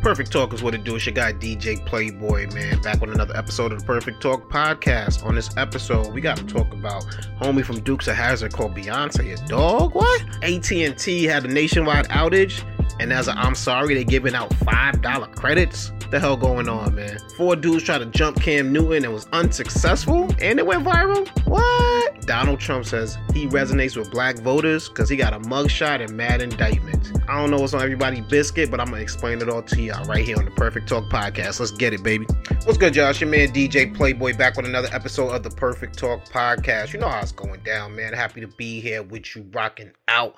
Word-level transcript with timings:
Perfect 0.00 0.32
Talk 0.32 0.54
is 0.54 0.62
what 0.62 0.74
it 0.74 0.82
do. 0.82 0.96
It's 0.96 1.04
your 1.04 1.12
guy 1.14 1.32
DJ 1.34 1.84
Playboy, 1.84 2.50
man. 2.54 2.80
Back 2.80 3.02
with 3.02 3.10
another 3.10 3.36
episode 3.36 3.70
of 3.70 3.80
the 3.80 3.84
Perfect 3.84 4.22
Talk 4.22 4.50
podcast. 4.50 5.22
On 5.26 5.34
this 5.34 5.54
episode, 5.58 6.14
we 6.14 6.22
got 6.22 6.38
to 6.38 6.44
talk 6.44 6.72
about 6.72 7.04
homie 7.38 7.62
from 7.62 7.80
Dukes 7.80 8.08
of 8.08 8.16
Hazard 8.16 8.54
called 8.54 8.74
Beyonce. 8.74 9.38
A 9.38 9.46
dog? 9.46 9.94
What? 9.94 10.22
AT&T 10.42 11.24
had 11.24 11.44
a 11.44 11.48
nationwide 11.48 12.08
outage, 12.08 12.62
and 12.98 13.12
as 13.12 13.28
I'm 13.28 13.54
sorry, 13.54 13.94
they're 13.94 14.04
giving 14.04 14.34
out 14.34 14.52
five 14.54 15.02
dollar 15.02 15.26
credits. 15.26 15.92
The 16.10 16.18
hell 16.18 16.36
going 16.36 16.68
on, 16.68 16.96
man? 16.96 17.20
Four 17.36 17.54
dudes 17.54 17.84
tried 17.84 17.98
to 17.98 18.06
jump 18.06 18.40
Cam 18.40 18.72
Newton 18.72 19.04
and 19.04 19.14
was 19.14 19.28
unsuccessful, 19.32 20.28
and 20.40 20.58
it 20.58 20.66
went 20.66 20.84
viral. 20.84 21.28
What? 21.46 22.26
Donald 22.26 22.58
Trump 22.58 22.84
says 22.84 23.16
he 23.32 23.46
resonates 23.46 23.96
with 23.96 24.10
black 24.10 24.40
voters 24.40 24.88
because 24.88 25.08
he 25.08 25.16
got 25.16 25.32
a 25.32 25.38
mugshot 25.38 26.04
and 26.04 26.16
mad 26.16 26.42
indictment. 26.42 27.12
I 27.28 27.40
don't 27.40 27.52
know 27.52 27.58
what's 27.58 27.74
on 27.74 27.82
everybody's 27.82 28.26
biscuit, 28.26 28.72
but 28.72 28.80
I'm 28.80 28.86
gonna 28.86 29.02
explain 29.02 29.40
it 29.40 29.48
all 29.48 29.62
to 29.62 29.80
y'all 29.80 30.04
right 30.06 30.24
here 30.24 30.36
on 30.36 30.46
the 30.46 30.50
Perfect 30.50 30.88
Talk 30.88 31.04
podcast. 31.04 31.60
Let's 31.60 31.70
get 31.70 31.94
it, 31.94 32.02
baby. 32.02 32.26
What's 32.64 32.76
good, 32.76 32.96
y'all? 32.96 33.10
It's 33.10 33.20
your 33.20 33.30
man 33.30 33.52
DJ 33.52 33.94
Playboy 33.94 34.36
back 34.36 34.56
with 34.56 34.66
another 34.66 34.88
episode 34.90 35.28
of 35.28 35.44
the 35.44 35.50
Perfect 35.50 35.96
Talk 35.96 36.24
podcast. 36.24 36.92
You 36.92 36.98
know 36.98 37.08
how 37.08 37.20
it's 37.20 37.30
going 37.30 37.60
down, 37.60 37.94
man. 37.94 38.14
Happy 38.14 38.40
to 38.40 38.48
be 38.48 38.80
here 38.80 39.04
with 39.04 39.36
you, 39.36 39.48
rocking 39.52 39.92
out. 40.08 40.34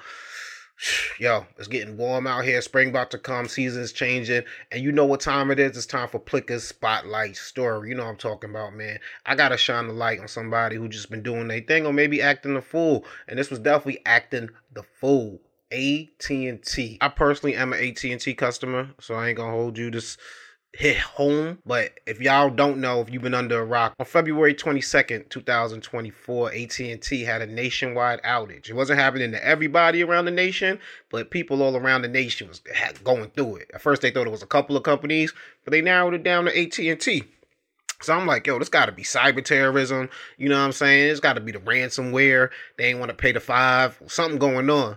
Yo, 1.19 1.47
it's 1.59 1.69
getting 1.69 1.97
warm 1.97 2.27
out 2.27 2.45
here. 2.45 2.61
Spring 2.61 2.89
about 2.89 3.11
to 3.13 3.19
come. 3.19 3.47
Season's 3.47 3.93
changing. 3.93 4.43
And 4.71 4.83
you 4.83 4.93
know 4.93 5.05
what 5.05 5.21
time 5.21 5.51
it 5.51 5.59
is? 5.59 5.77
It's 5.77 5.87
time 5.87 6.09
for 6.09 6.19
Plicca's 6.19 6.67
Spotlight 6.67 7.37
Story. 7.37 7.91
You 7.91 7.95
know 7.95 8.05
what 8.05 8.11
I'm 8.11 8.17
talking 8.17 8.51
about, 8.51 8.75
man. 8.75 8.99
I 9.27 9.35
got 9.35 9.51
to 9.51 9.57
shine 9.57 9.87
the 9.87 9.93
light 9.93 10.21
on 10.21 10.29
somebody 10.29 10.77
who 10.77 10.89
just 10.89 11.11
been 11.11 11.23
doing 11.23 11.49
their 11.49 11.61
thing 11.61 11.87
or 11.87 11.93
maybe 11.93 12.21
acting 12.21 12.55
the 12.55 12.63
fool. 12.63 13.05
And 13.29 13.39
this 13.39 13.51
was 13.51 13.61
definitely 13.61 14.03
acting 14.07 14.51
the 14.73 14.83
fool. 14.83 15.41
AT&T. 15.71 16.99
I 17.01 17.09
personally 17.09 17.57
am 17.57 17.73
an 17.73 17.83
AT&T 17.83 18.35
customer, 18.35 18.91
so 19.01 19.15
I 19.15 19.29
ain't 19.29 19.39
to 19.39 19.45
hold 19.45 19.79
you 19.79 19.91
this 19.91 20.19
hit 20.75 20.99
home. 20.99 21.59
But 21.67 22.01
if 22.07 22.21
y'all 22.21 22.51
don't 22.51 22.79
know, 22.79 23.01
if 23.01 23.11
you've 23.11 23.23
been 23.23 23.35
under 23.35 23.61
a 23.61 23.65
rock, 23.65 23.95
on 23.99 24.07
February 24.07 24.55
22nd, 24.55 25.29
2024, 25.29 26.53
AT&T 26.53 27.23
had 27.25 27.43
a 27.43 27.47
nationwide 27.47 28.23
outage. 28.23 28.69
It 28.69 28.75
wasn't 28.75 28.99
happening 28.99 29.33
to 29.33 29.45
everybody 29.45 30.03
around 30.03 30.25
the 30.25 30.31
nation, 30.31 30.79
but 31.11 31.31
people 31.31 31.63
all 31.63 31.77
around 31.77 32.03
the 32.03 32.09
nation 32.09 32.49
was 32.49 32.63
going 33.05 33.31
through 33.31 33.57
it. 33.57 33.71
At 33.75 33.83
first, 33.83 34.03
they 34.03 34.11
thought 34.11 34.27
it 34.27 34.31
was 34.31 34.43
a 34.43 34.47
couple 34.47 34.77
of 34.77 34.83
companies, 34.83 35.33
but 35.65 35.73
they 35.73 35.83
narrowed 35.83 36.15
it 36.15 36.23
down 36.23 36.47
to 36.47 36.59
AT&T. 36.59 37.25
So 38.01 38.15
I'm 38.15 38.27
like, 38.27 38.47
yo, 38.49 38.59
this 38.59 38.69
got 38.69 38.87
to 38.87 38.93
be 38.93 39.05
cyber 39.05 39.45
terrorism. 39.45 40.11
You 40.37 40.49
know 40.49 40.59
what 40.59 40.65
I'm 40.65 40.73
saying? 40.73 41.11
It's 41.11 41.21
got 41.21 41.35
to 41.35 41.41
be 41.41 41.53
the 41.53 41.61
ransomware. 41.61 42.51
They 42.77 42.87
ain't 42.87 42.99
want 42.99 43.11
to 43.11 43.17
pay 43.17 43.31
the 43.31 43.39
five. 43.39 44.01
Something 44.09 44.39
going 44.39 44.69
on. 44.69 44.97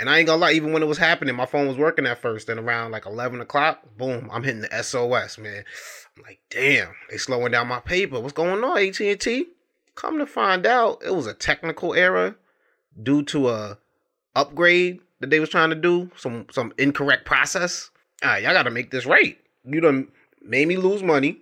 And 0.00 0.08
I 0.08 0.18
ain't 0.18 0.26
gonna 0.26 0.40
lie, 0.40 0.52
even 0.52 0.72
when 0.72 0.82
it 0.82 0.86
was 0.86 0.98
happening, 0.98 1.34
my 1.34 1.46
phone 1.46 1.66
was 1.66 1.76
working 1.76 2.06
at 2.06 2.18
first. 2.18 2.48
And 2.48 2.60
around 2.60 2.92
like 2.92 3.06
11 3.06 3.40
o'clock, 3.40 3.82
boom, 3.96 4.30
I'm 4.32 4.44
hitting 4.44 4.60
the 4.60 4.82
SOS, 4.82 5.38
man. 5.38 5.64
I'm 6.16 6.22
like, 6.22 6.40
damn, 6.50 6.94
they 7.10 7.16
slowing 7.16 7.52
down 7.52 7.66
my 7.66 7.80
paper. 7.80 8.20
What's 8.20 8.32
going 8.32 8.62
on, 8.62 8.78
AT&T? 8.78 9.46
Come 9.94 10.18
to 10.18 10.26
find 10.26 10.66
out, 10.66 11.02
it 11.04 11.14
was 11.14 11.26
a 11.26 11.34
technical 11.34 11.94
error 11.94 12.36
due 13.02 13.22
to 13.24 13.48
a 13.48 13.78
upgrade 14.36 15.00
that 15.20 15.30
they 15.30 15.40
was 15.40 15.48
trying 15.48 15.70
to 15.70 15.76
do, 15.76 16.10
some 16.16 16.46
some 16.52 16.72
incorrect 16.78 17.24
process. 17.24 17.90
All 18.22 18.30
right, 18.30 18.42
y'all 18.42 18.52
got 18.52 18.64
to 18.64 18.70
make 18.70 18.90
this 18.90 19.06
right. 19.06 19.38
You 19.64 19.80
done 19.80 20.08
made 20.42 20.68
me 20.68 20.76
lose 20.76 21.02
money. 21.02 21.38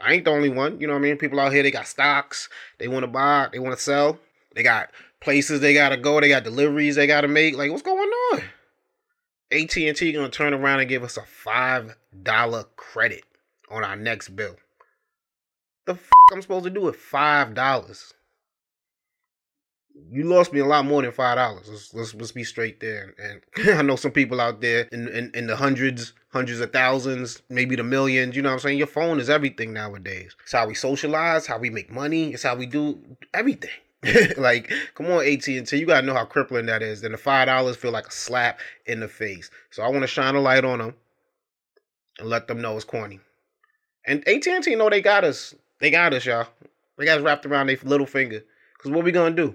I 0.00 0.14
ain't 0.14 0.24
the 0.24 0.30
only 0.30 0.48
one. 0.48 0.80
You 0.80 0.86
know 0.86 0.94
what 0.94 1.00
I 1.00 1.02
mean? 1.02 1.18
People 1.18 1.40
out 1.40 1.52
here, 1.52 1.62
they 1.62 1.70
got 1.70 1.86
stocks. 1.86 2.48
They 2.78 2.88
want 2.88 3.02
to 3.02 3.06
buy. 3.06 3.48
They 3.52 3.58
want 3.58 3.76
to 3.76 3.82
sell. 3.82 4.18
They 4.54 4.62
got 4.62 4.90
places 5.20 5.60
they 5.60 5.74
gotta 5.74 5.96
go. 5.96 6.20
They 6.20 6.28
got 6.28 6.44
deliveries 6.44 6.96
they 6.96 7.06
gotta 7.06 7.28
make. 7.28 7.56
Like, 7.56 7.70
what's 7.70 7.82
going 7.82 8.10
on? 8.32 8.42
AT 9.52 9.76
and 9.76 9.96
T 9.96 10.12
gonna 10.12 10.28
turn 10.28 10.54
around 10.54 10.80
and 10.80 10.88
give 10.88 11.02
us 11.02 11.16
a 11.16 11.22
five 11.22 11.96
dollar 12.22 12.64
credit 12.76 13.24
on 13.70 13.84
our 13.84 13.96
next 13.96 14.30
bill. 14.30 14.56
The 15.86 15.92
f- 15.92 16.10
I'm 16.32 16.42
supposed 16.42 16.64
to 16.64 16.70
do 16.70 16.82
with 16.82 16.96
five 16.96 17.54
dollars? 17.54 18.14
You 20.12 20.24
lost 20.24 20.52
me 20.52 20.60
a 20.60 20.64
lot 20.64 20.86
more 20.86 21.02
than 21.02 21.12
five 21.12 21.36
dollars. 21.36 21.68
Let's, 21.68 21.94
let's, 21.94 22.14
let's 22.14 22.32
be 22.32 22.44
straight 22.44 22.80
there. 22.80 23.14
And 23.18 23.68
I 23.78 23.82
know 23.82 23.96
some 23.96 24.12
people 24.12 24.40
out 24.40 24.60
there 24.60 24.82
in, 24.92 25.08
in 25.08 25.30
in 25.34 25.46
the 25.48 25.56
hundreds, 25.56 26.12
hundreds 26.32 26.60
of 26.60 26.72
thousands, 26.72 27.42
maybe 27.48 27.76
the 27.76 27.82
millions. 27.82 28.36
You 28.36 28.42
know 28.42 28.50
what 28.50 28.54
I'm 28.54 28.60
saying? 28.60 28.78
Your 28.78 28.86
phone 28.86 29.18
is 29.20 29.28
everything 29.28 29.72
nowadays. 29.72 30.36
It's 30.44 30.52
how 30.52 30.66
we 30.66 30.74
socialize, 30.74 31.46
how 31.46 31.58
we 31.58 31.70
make 31.70 31.90
money. 31.90 32.32
It's 32.32 32.44
how 32.44 32.54
we 32.54 32.66
do 32.66 33.00
everything. 33.34 33.70
like, 34.38 34.72
come 34.94 35.06
on, 35.06 35.26
AT 35.26 35.46
and 35.48 35.66
T, 35.66 35.76
you 35.76 35.86
gotta 35.86 36.06
know 36.06 36.14
how 36.14 36.24
crippling 36.24 36.66
that 36.66 36.82
is. 36.82 37.02
Then 37.02 37.12
the 37.12 37.18
five 37.18 37.46
dollars 37.46 37.76
feel 37.76 37.90
like 37.90 38.06
a 38.06 38.12
slap 38.12 38.60
in 38.86 39.00
the 39.00 39.08
face. 39.08 39.50
So 39.70 39.82
I 39.82 39.88
want 39.88 40.02
to 40.02 40.06
shine 40.06 40.34
a 40.34 40.40
light 40.40 40.64
on 40.64 40.78
them 40.78 40.94
and 42.18 42.28
let 42.28 42.48
them 42.48 42.62
know 42.62 42.76
it's 42.76 42.84
corny. 42.84 43.20
And 44.06 44.26
AT 44.26 44.46
and 44.46 44.64
T 44.64 44.74
know 44.74 44.88
they 44.88 45.02
got 45.02 45.24
us. 45.24 45.54
They 45.80 45.90
got 45.90 46.14
us, 46.14 46.24
y'all. 46.24 46.48
They 46.96 47.04
got 47.04 47.18
us 47.18 47.24
wrapped 47.24 47.44
around 47.44 47.66
their 47.66 47.78
little 47.82 48.06
finger. 48.06 48.42
Cause 48.78 48.90
what 48.90 49.04
we 49.04 49.12
gonna 49.12 49.36
do? 49.36 49.54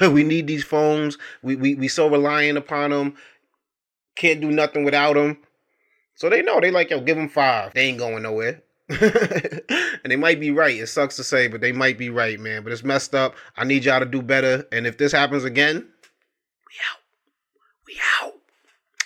we 0.10 0.24
need 0.24 0.48
these 0.48 0.64
phones. 0.64 1.16
We 1.42 1.54
we 1.54 1.74
we 1.76 1.86
so 1.86 2.08
reliant 2.08 2.58
upon 2.58 2.90
them. 2.90 3.14
Can't 4.16 4.40
do 4.40 4.50
nothing 4.50 4.84
without 4.84 5.14
them. 5.14 5.38
So 6.16 6.28
they 6.28 6.42
know 6.42 6.60
they 6.60 6.72
like 6.72 6.90
yo, 6.90 7.00
give 7.00 7.16
them 7.16 7.28
five. 7.28 7.74
They 7.74 7.86
ain't 7.86 7.98
going 7.98 8.24
nowhere. 8.24 8.63
and 8.88 10.10
they 10.10 10.16
might 10.16 10.40
be 10.40 10.50
right. 10.50 10.78
It 10.78 10.88
sucks 10.88 11.16
to 11.16 11.24
say, 11.24 11.48
but 11.48 11.60
they 11.60 11.72
might 11.72 11.96
be 11.96 12.10
right, 12.10 12.38
man. 12.38 12.62
But 12.62 12.72
it's 12.72 12.84
messed 12.84 13.14
up. 13.14 13.34
I 13.56 13.64
need 13.64 13.84
y'all 13.84 14.00
to 14.00 14.06
do 14.06 14.20
better. 14.20 14.66
And 14.72 14.86
if 14.86 14.98
this 14.98 15.12
happens 15.12 15.44
again, 15.44 15.76
we 15.76 16.74
out. 16.92 17.00
We 17.86 17.96
out. 18.22 18.34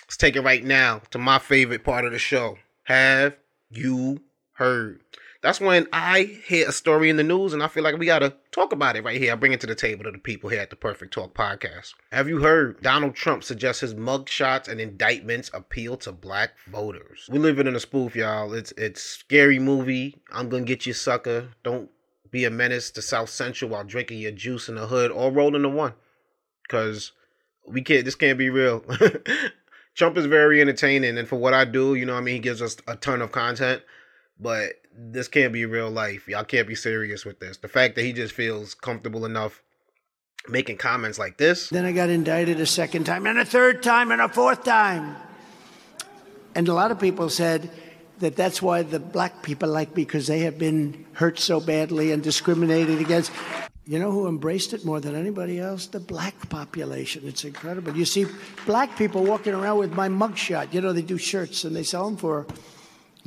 Let's 0.03 0.17
take 0.17 0.35
it 0.35 0.41
right 0.41 0.63
now 0.63 1.01
to 1.11 1.17
my 1.17 1.39
favorite 1.39 1.83
part 1.83 2.03
of 2.03 2.11
the 2.11 2.19
show. 2.19 2.57
Have 2.83 3.37
you 3.69 4.21
heard? 4.53 5.01
That's 5.41 5.61
when 5.61 5.87
I 5.93 6.37
hear 6.45 6.67
a 6.67 6.73
story 6.73 7.09
in 7.09 7.15
the 7.15 7.23
news 7.23 7.53
and 7.53 7.63
I 7.63 7.69
feel 7.69 7.83
like 7.83 7.97
we 7.97 8.05
got 8.05 8.19
to 8.19 8.33
talk 8.51 8.73
about 8.73 8.97
it 8.97 9.05
right 9.05 9.19
here. 9.19 9.31
I 9.31 9.35
bring 9.35 9.53
it 9.53 9.61
to 9.61 9.67
the 9.67 9.75
table 9.75 10.03
to 10.03 10.11
the 10.11 10.17
people 10.17 10.49
here 10.49 10.59
at 10.59 10.69
the 10.69 10.75
Perfect 10.75 11.13
Talk 11.13 11.33
podcast. 11.33 11.93
Have 12.11 12.27
you 12.27 12.41
heard 12.41 12.81
Donald 12.81 13.15
Trump 13.15 13.45
suggests 13.45 13.79
his 13.79 13.95
mugshots 13.95 14.67
and 14.67 14.81
indictments 14.81 15.49
appeal 15.53 15.95
to 15.97 16.11
black 16.11 16.51
voters? 16.67 17.29
We 17.31 17.39
live 17.39 17.57
in 17.57 17.73
a 17.73 17.79
spoof, 17.79 18.17
y'all. 18.17 18.53
It's 18.53 18.73
it's 18.73 19.01
scary 19.01 19.59
movie. 19.59 20.17
I'm 20.33 20.49
going 20.49 20.65
to 20.65 20.67
get 20.67 20.85
you 20.85 20.91
sucker. 20.91 21.47
Don't 21.63 21.89
be 22.31 22.43
a 22.43 22.49
menace 22.49 22.91
to 22.91 23.01
South 23.01 23.29
Central 23.29 23.71
while 23.71 23.85
drinking 23.85 24.19
your 24.19 24.33
juice 24.33 24.67
in 24.67 24.75
the 24.75 24.87
hood 24.87 25.09
or 25.09 25.31
rolling 25.31 25.61
the 25.61 25.69
one. 25.69 25.93
Cuz 26.67 27.13
we 27.65 27.81
can't 27.81 28.03
this 28.03 28.15
can't 28.15 28.37
be 28.37 28.49
real. 28.49 28.83
Trump 29.95 30.17
is 30.17 30.25
very 30.25 30.59
entertaining 30.59 31.17
and 31.17 31.29
for 31.29 31.37
what 31.37 31.53
I 31.53 31.63
do, 31.63 31.95
you 31.95 32.05
know 32.05 32.15
I 32.15 32.21
mean, 32.21 32.35
he 32.35 32.39
gives 32.39 32.61
us 32.61 32.75
a 32.87 32.97
ton 32.97 33.21
of 33.21 33.31
content 33.31 33.83
but 34.39 34.73
this 34.99 35.27
can't 35.27 35.53
be 35.53 35.65
real 35.65 35.89
life. 35.89 36.27
Y'all 36.27 36.43
can't 36.43 36.67
be 36.67 36.75
serious 36.75 37.25
with 37.25 37.39
this. 37.39 37.57
The 37.57 37.67
fact 37.67 37.95
that 37.95 38.03
he 38.03 38.11
just 38.11 38.33
feels 38.33 38.73
comfortable 38.73 39.25
enough 39.25 39.63
making 40.47 40.77
comments 40.77 41.17
like 41.17 41.37
this. 41.37 41.69
Then 41.69 41.85
I 41.85 41.91
got 41.91 42.09
indicted 42.09 42.59
a 42.59 42.65
second 42.65 43.05
time, 43.05 43.25
and 43.25 43.39
a 43.39 43.45
third 43.45 43.81
time, 43.81 44.11
and 44.11 44.21
a 44.21 44.29
fourth 44.29 44.63
time. 44.63 45.15
And 46.55 46.67
a 46.67 46.73
lot 46.73 46.91
of 46.91 46.99
people 46.99 47.29
said 47.29 47.69
that 48.19 48.35
that's 48.35 48.61
why 48.61 48.81
the 48.81 48.99
black 48.99 49.43
people 49.43 49.69
like 49.69 49.95
me, 49.95 50.03
because 50.03 50.27
they 50.27 50.39
have 50.39 50.57
been 50.57 51.05
hurt 51.13 51.39
so 51.39 51.59
badly 51.59 52.11
and 52.11 52.21
discriminated 52.21 52.99
against. 52.99 53.31
You 53.85 53.97
know 53.97 54.11
who 54.11 54.27
embraced 54.27 54.73
it 54.73 54.85
more 54.85 54.99
than 54.99 55.15
anybody 55.15 55.59
else? 55.59 55.87
The 55.87 55.99
black 55.99 56.49
population. 56.49 57.23
It's 57.25 57.43
incredible. 57.43 57.95
You 57.95 58.05
see 58.05 58.27
black 58.67 58.95
people 58.97 59.23
walking 59.23 59.53
around 59.53 59.79
with 59.79 59.93
my 59.93 60.09
mugshot. 60.09 60.73
You 60.73 60.81
know, 60.81 60.93
they 60.93 61.01
do 61.01 61.17
shirts 61.17 61.63
and 61.63 61.75
they 61.75 61.81
sell 61.81 62.05
them 62.05 62.15
for 62.15 62.45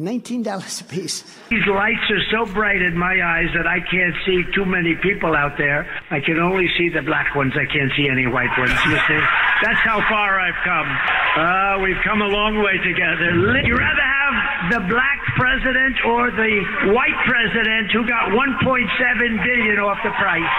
$19 0.01 0.49
a 0.49 0.85
piece. 0.85 1.21
These 1.51 1.67
lights 1.69 2.09
are 2.09 2.25
so 2.33 2.49
bright 2.55 2.81
in 2.81 2.97
my 2.97 3.13
eyes 3.13 3.53
that 3.53 3.69
I 3.69 3.77
can't 3.93 4.17
see 4.25 4.41
too 4.57 4.65
many 4.65 4.97
people 5.05 5.37
out 5.37 5.59
there. 5.59 5.85
I 6.09 6.21
can 6.21 6.41
only 6.41 6.65
see 6.79 6.89
the 6.89 7.03
black 7.03 7.37
ones. 7.37 7.53
I 7.53 7.69
can't 7.69 7.93
see 7.93 8.09
any 8.09 8.25
white 8.25 8.53
ones. 8.57 8.73
You 8.89 8.97
see? 9.05 9.21
That's 9.61 9.85
how 9.85 10.01
far 10.09 10.41
I've 10.41 10.57
come. 10.65 10.89
Uh, 10.89 11.85
we've 11.85 12.01
come 12.09 12.25
a 12.25 12.31
long 12.33 12.65
way 12.65 12.81
together. 12.81 13.37
You 13.69 13.77
rather 13.77 14.09
have 14.09 14.35
the 14.73 14.81
black 14.89 15.21
president 15.37 16.01
or 16.09 16.33
the 16.33 16.55
white 16.97 17.19
president 17.29 17.93
who 17.93 18.09
got 18.09 18.33
1.7 18.33 18.65
billion 18.65 19.77
off 19.77 20.01
the 20.01 20.13
price? 20.17 20.53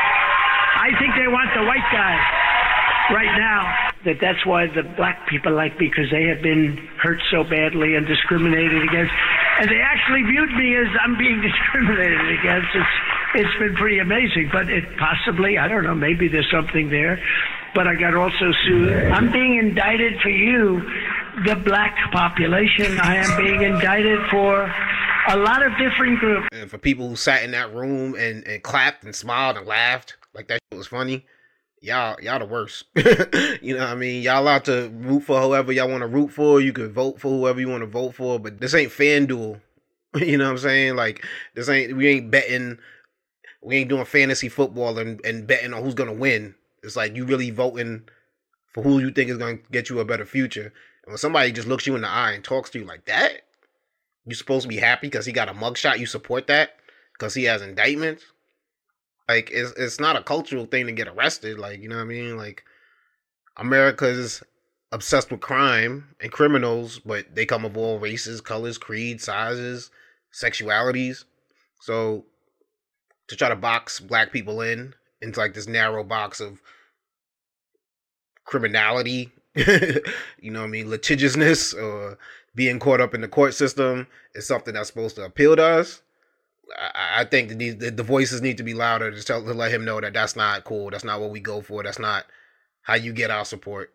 I 0.78 0.94
think 1.02 1.18
they 1.18 1.28
want 1.28 1.50
the 1.58 1.66
white 1.66 1.90
guy 1.90 2.43
right 3.14 3.38
now 3.38 3.94
that 4.06 4.20
that's 4.20 4.46
why 4.46 4.68
the 4.68 4.84
black 4.98 5.28
people 5.30 5.54
like 5.54 5.80
me 5.80 5.88
because 5.88 6.12
they 6.12 6.24
have 6.24 6.42
been 6.42 6.78
hurt 7.02 7.20
so 7.32 7.44
badly 7.44 7.96
and 7.96 8.06
discriminated 8.06 8.84
against. 8.84 9.14
And 9.60 9.70
they 9.70 9.80
actually 9.80 10.24
viewed 10.24 10.52
me 10.56 10.76
as 10.76 10.88
I'm 11.02 11.18
being 11.18 11.42
discriminated 11.50 12.40
against. 12.40 12.68
It's 12.74 12.96
it's 13.36 13.60
been 13.60 13.76
pretty 13.76 14.00
amazing, 14.00 14.50
but 14.52 14.70
it 14.70 14.84
possibly 14.98 15.58
I 15.58 15.68
don't 15.68 15.84
know 15.84 15.96
maybe 15.96 16.28
there's 16.28 16.50
something 16.52 16.90
there. 16.90 17.22
But 17.74 17.88
I 17.88 17.96
got 17.96 18.14
also 18.14 18.52
sued. 18.66 18.94
I'm 19.12 19.32
being 19.32 19.58
indicted 19.58 20.22
for 20.22 20.30
you, 20.30 20.82
the 21.44 21.56
black 21.56 21.98
population. 22.12 23.00
I 23.00 23.16
am 23.16 23.36
being 23.36 23.64
indicted 23.64 24.20
for 24.30 24.72
a 25.28 25.38
lot 25.38 25.66
of 25.66 25.76
different 25.80 26.20
groups. 26.20 26.48
And 26.52 26.70
for 26.70 26.78
people 26.78 27.10
who 27.10 27.16
sat 27.16 27.44
in 27.44 27.50
that 27.52 27.74
room 27.74 28.14
and, 28.14 28.46
and 28.48 28.62
clapped 28.62 29.04
and 29.04 29.16
smiled 29.16 29.58
and 29.58 29.66
laughed 29.66 30.18
like 30.36 30.48
that 30.50 30.60
was 30.72 30.86
funny 30.86 31.26
y'all 31.84 32.18
y'all 32.22 32.40
the 32.40 32.46
worst. 32.46 32.86
you 33.62 33.76
know 33.76 33.82
what 33.82 33.90
I 33.90 33.96
mean? 33.96 34.24
Y'all 34.24 34.42
allowed 34.42 34.66
to 34.66 34.90
root 34.94 35.22
for 35.22 35.40
whoever 35.42 35.72
y'all 35.72 35.90
want 35.90 36.02
to 36.02 36.08
root 36.08 36.32
for. 36.32 36.62
You 36.62 36.74
can 36.74 36.92
vote 36.92 37.20
for 37.20 37.30
whoever 37.30 37.60
you 37.60 37.68
want 37.68 37.82
to 37.82 37.88
vote 37.88 38.16
for, 38.16 38.40
but 38.40 38.60
this 38.60 38.74
ain't 38.74 38.92
FanDuel. 38.92 39.60
you 40.16 40.38
know 40.38 40.46
what 40.46 40.52
I'm 40.52 40.58
saying? 40.58 40.96
Like 40.96 41.24
this 41.54 41.70
ain't 41.70 41.96
we 41.96 42.08
ain't 42.08 42.32
betting 42.32 42.80
we 43.62 43.78
ain't 43.78 43.90
doing 43.90 44.06
fantasy 44.06 44.50
football 44.50 44.98
and, 44.98 45.24
and 45.26 45.46
betting 45.46 45.74
on 45.74 45.84
who's 45.84 45.94
gonna 45.94 46.14
win. 46.14 46.56
It's 46.82 46.96
like 46.96 47.16
you 47.16 47.26
really 47.26 47.52
voting 47.52 48.04
for 48.74 48.82
who 48.82 49.00
you 49.00 49.12
think 49.12 49.30
is 49.30 49.38
gonna 49.38 49.60
get 49.72 49.90
you 49.90 50.00
a 50.00 50.06
better 50.06 50.26
future. 50.26 50.74
And 51.06 51.12
when 51.12 51.18
somebody 51.18 51.52
just 51.52 51.68
looks 51.68 51.86
you 51.86 51.96
in 51.96 52.02
the 52.02 52.10
eye 52.10 52.32
and 52.32 52.44
talks 52.44 52.70
to 52.72 52.80
you 52.80 52.86
like 52.86 53.06
that, 53.06 53.42
you 54.26 54.36
supposed 54.36 54.64
to 54.64 54.70
be 54.70 54.78
happy 54.78 55.08
because 55.08 55.26
he 55.26 55.34
got 55.34 55.50
a 55.50 55.54
mugshot. 55.54 56.00
You 56.00 56.06
support 56.06 56.48
that 56.48 56.78
because 57.14 57.34
he 57.34 57.44
has 57.44 57.62
indictments. 57.62 58.24
Like 59.28 59.50
it's 59.52 59.72
it's 59.78 60.00
not 60.00 60.16
a 60.16 60.24
cultural 60.24 60.66
thing 60.66 60.86
to 60.88 60.92
get 60.92 61.08
arrested. 61.08 61.60
Like 61.60 61.82
you 61.82 61.90
know 61.90 61.96
what 61.96 62.04
I 62.04 62.06
mean? 62.06 62.38
Like 62.38 62.64
America's 63.58 64.44
obsessed 64.92 65.32
with 65.32 65.42
crime 65.42 66.16
and 66.22 66.32
criminals, 66.32 67.00
but 67.00 67.34
they 67.34 67.46
come 67.46 67.66
of 67.66 67.78
all 67.78 68.00
races, 68.00 68.42
colors, 68.42 68.78
creeds, 68.78 69.24
sizes, 69.24 69.90
sexualities. 70.34 71.26
So 71.82 72.26
to 73.28 73.36
try 73.36 73.50
to 73.50 73.56
box 73.56 74.00
black 74.00 74.32
people 74.32 74.62
in 74.62 74.94
into 75.22 75.40
like 75.40 75.54
this 75.54 75.68
narrow 75.68 76.04
box 76.04 76.40
of 76.40 76.62
criminality, 78.46 79.32
you 79.56 80.52
know 80.52 80.60
what 80.60 80.68
I 80.68 80.70
mean, 80.70 80.90
litigiousness 80.90 81.74
or 81.74 82.18
being 82.56 82.80
caught 82.80 83.02
up 83.02 83.14
in 83.14 83.22
the 83.22 83.28
court 83.28 83.54
system 83.54 84.08
is 84.36 84.46
something 84.46 84.74
that's 84.74 84.90
supposed 84.90 85.16
to 85.16 85.24
appeal 85.24 85.56
to 85.56 85.64
us. 85.64 86.02
I, 86.96 87.26
think 87.26 87.58
the, 87.58 87.72
the 87.72 88.04
voices 88.04 88.42
need 88.42 88.58
to 88.58 88.64
be 88.64 88.74
louder 88.74 89.12
to 89.12 89.24
tell 89.24 89.44
to 89.44 89.54
let 89.54 89.72
him 89.72 89.86
know 89.86 90.00
that 90.02 90.14
that's 90.14 90.36
not 90.36 90.64
cool. 90.64 90.90
That's 90.90 91.04
not 91.04 91.20
what 91.20 91.30
we 91.30 91.40
go 91.40 91.62
for. 91.62 91.84
That's 91.84 92.00
not 92.00 92.26
how 92.82 92.96
you 92.96 93.14
get 93.14 93.32
our 93.32 93.46
support. 93.46 93.94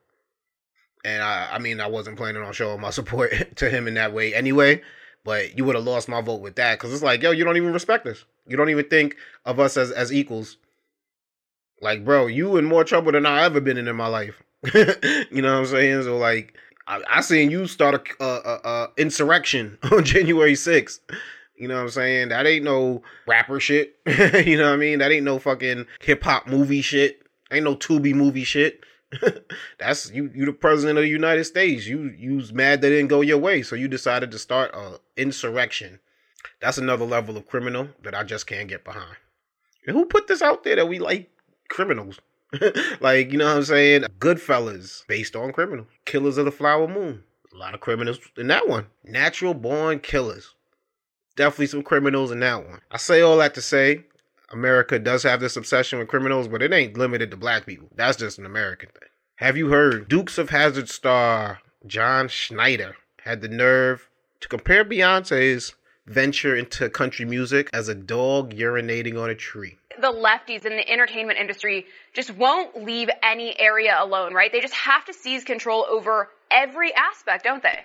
And 1.05 1.23
I, 1.23 1.49
I 1.53 1.59
mean, 1.59 1.81
I 1.81 1.87
wasn't 1.87 2.17
planning 2.17 2.43
on 2.43 2.53
showing 2.53 2.81
my 2.81 2.91
support 2.99 3.33
to 3.57 3.71
him 3.71 3.89
in 3.89 3.95
that 3.95 4.13
way 4.13 4.35
anyway. 4.35 4.83
But 5.25 5.59
you 5.59 5.65
would 5.65 5.75
have 5.75 5.85
lost 5.85 6.09
my 6.09 6.21
vote 6.21 6.41
with 6.41 6.57
that 6.57 6.79
because 6.79 6.93
it's 6.93 7.03
like, 7.03 7.23
yo, 7.23 7.33
you 7.33 7.45
don't 7.45 7.57
even 7.57 7.73
respect 7.73 8.07
us. 8.07 8.25
You 8.47 8.57
don't 8.57 8.71
even 8.71 8.89
think 8.89 9.17
of 9.45 9.61
us 9.61 9.77
as 9.77 9.91
as 9.91 10.13
equals. 10.13 10.57
Like, 11.81 12.05
bro, 12.05 12.27
you 12.27 12.57
in 12.57 12.65
more 12.65 12.85
trouble 12.85 13.13
than 13.13 13.27
I 13.27 13.45
ever 13.45 13.61
been 13.61 13.77
in 13.77 13.89
in 13.89 13.97
my 13.97 14.07
life. 14.07 14.43
you 14.75 15.43
know 15.43 15.53
what 15.53 15.61
I'm 15.61 15.67
saying? 15.67 16.05
So 16.05 16.17
like, 16.17 16.55
I, 16.87 17.03
I 17.09 17.21
seen 17.21 17.51
you 17.51 17.67
start 17.67 18.09
a, 18.19 18.25
a, 18.25 18.61
a 18.65 18.89
insurrection 18.97 19.79
on 19.93 20.05
January 20.05 20.55
6th. 20.55 21.01
You 21.59 21.69
know 21.69 21.75
what 21.75 21.83
I'm 21.83 21.91
saying? 21.91 22.29
That 22.29 22.47
ain't 22.47 22.65
no 22.65 23.03
rapper 23.27 23.59
shit. 23.61 23.97
you 24.07 24.57
know 24.57 24.65
what 24.65 24.75
I 24.75 24.77
mean? 24.77 25.01
That 25.01 25.11
ain't 25.11 25.25
no 25.25 25.39
fucking 25.39 25.87
hip 26.01 26.23
hop 26.23 26.47
movie 26.47 26.83
shit. 26.83 27.23
Ain't 27.51 27.65
no 27.65 27.75
Tubi 27.75 28.15
movie 28.15 28.45
shit. 28.45 28.85
That's 29.79 30.11
you. 30.11 30.31
You 30.35 30.47
the 30.47 30.53
president 30.53 30.99
of 30.99 31.03
the 31.03 31.09
United 31.09 31.45
States. 31.45 31.87
You 31.87 32.15
you's 32.17 32.53
mad 32.53 32.81
that 32.83 32.91
didn't 32.91 33.09
go 33.09 33.23
your 33.23 33.39
way, 33.39 33.63
so 33.63 33.75
you 33.75 33.89
decided 33.89 34.31
to 34.31 34.39
start 34.39 34.75
a 34.75 35.01
insurrection. 35.17 35.99
That's 36.61 36.79
another 36.79 37.05
level 37.05 37.37
of 37.37 37.49
criminal 37.49 37.89
that 38.03 38.15
I 38.15 38.23
just 38.25 38.47
can't 38.47 38.69
get 38.69 38.85
behind. 38.85 39.17
And 39.87 39.97
who 39.97 40.05
put 40.05 40.27
this 40.27 40.43
out 40.43 40.65
there 40.65 40.77
that 40.77 40.89
we 40.89 40.99
like 40.99 41.31
criminals? 41.69 42.21
like 43.01 43.33
you 43.33 43.39
know 43.39 43.47
what 43.47 43.57
I'm 43.57 43.65
saying? 43.65 44.03
Goodfellas 44.19 45.07
based 45.07 45.35
on 45.35 45.53
criminals. 45.53 45.89
Killers 46.05 46.39
of 46.39 46.45
the 46.45 46.53
Flower 46.53 46.87
Moon. 46.87 47.25
A 47.55 47.57
lot 47.57 47.75
of 47.75 47.81
criminals 47.81 48.19
in 48.37 48.49
that 48.49 48.69
one. 48.69 48.87
Natural 49.05 49.55
born 49.55 50.01
killers. 50.01 50.55
Definitely 51.39 51.67
some 51.69 51.85
criminals 51.85 52.33
in 52.33 52.41
that 52.41 52.69
one. 52.69 52.81
I 52.91 52.97
say 52.97 53.21
all 53.21 53.37
that 53.37 53.55
to 53.55 53.63
say 53.63 54.03
America 54.51 54.99
does 54.99 55.23
have 55.23 55.39
this 55.39 55.57
obsession 55.57 56.01
with 56.01 56.09
criminals, 56.09 56.49
but 56.49 56.63
it 56.63 56.73
ain't 56.73 56.99
limited 56.99 57.31
to 57.31 57.37
black 57.37 57.65
people. 57.65 57.89
That's 57.95 58.17
just 58.17 58.41
an 58.41 58.45
American 58.45 58.89
thing. 58.89 59.09
Have 59.37 59.57
you 59.57 59.69
heard 59.69 60.09
Dukes 60.09 60.37
of 60.37 60.51
Hazard 60.51 60.89
star 60.89 61.61
John 61.87 62.27
Schneider 62.27 62.97
had 63.23 63.41
the 63.41 63.47
nerve 63.47 64.09
to 64.41 64.49
compare 64.49 64.85
Beyonce's 64.85 65.75
venture 66.09 66.57
into 66.57 66.91
country 66.91 67.25
music 67.25 67.71
as 67.73 67.87
a 67.87 67.95
dog 67.95 68.53
urinating 68.53 69.17
on 69.23 69.31
a 69.31 69.37
tree? 69.37 69.79
The 70.01 70.11
lefties 70.11 70.67
in 70.67 70.77
the 70.77 70.91
entertainment 70.91 71.39
industry 71.39 71.87
just 72.15 72.35
won't 72.35 72.85
leave 72.85 73.11
any 73.23 73.57
area 73.61 73.97
alone, 74.03 74.35
right? 74.35 74.51
They 74.51 74.61
just 74.61 74.75
have 74.75 75.05
to 75.05 75.15
seize 75.15 75.45
control 75.45 75.87
over 75.89 76.31
every 76.51 76.93
aspect, 76.95 77.45
don't 77.45 77.63
they? 77.63 77.79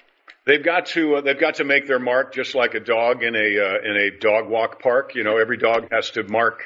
They've 0.46 0.64
got 0.64 0.88
to 0.88 1.16
uh, 1.16 1.22
they've 1.22 1.40
got 1.40 1.56
to 1.56 1.64
make 1.64 1.88
their 1.88 2.00
mark 2.00 2.34
just 2.34 2.54
like 2.54 2.74
a 2.74 2.80
dog 2.80 3.24
in 3.24 3.36
a 3.36 3.40
uh, 3.40 3.90
in 3.90 3.96
a 3.96 4.12
dog 4.20 4.50
walk 4.50 4.82
park. 4.82 5.16
You 5.16 5.24
know, 5.24 5.38
every 5.38 5.58
dog 5.58 5.88
has 5.92 6.12
to 6.12 6.24
mark 6.24 6.64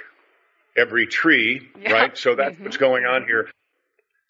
every 0.75 1.05
tree, 1.07 1.69
yeah. 1.79 1.91
right? 1.91 2.17
So 2.17 2.35
that's 2.35 2.55
mm-hmm. 2.55 2.63
what's 2.63 2.77
going 2.77 3.05
on 3.05 3.25
here. 3.25 3.49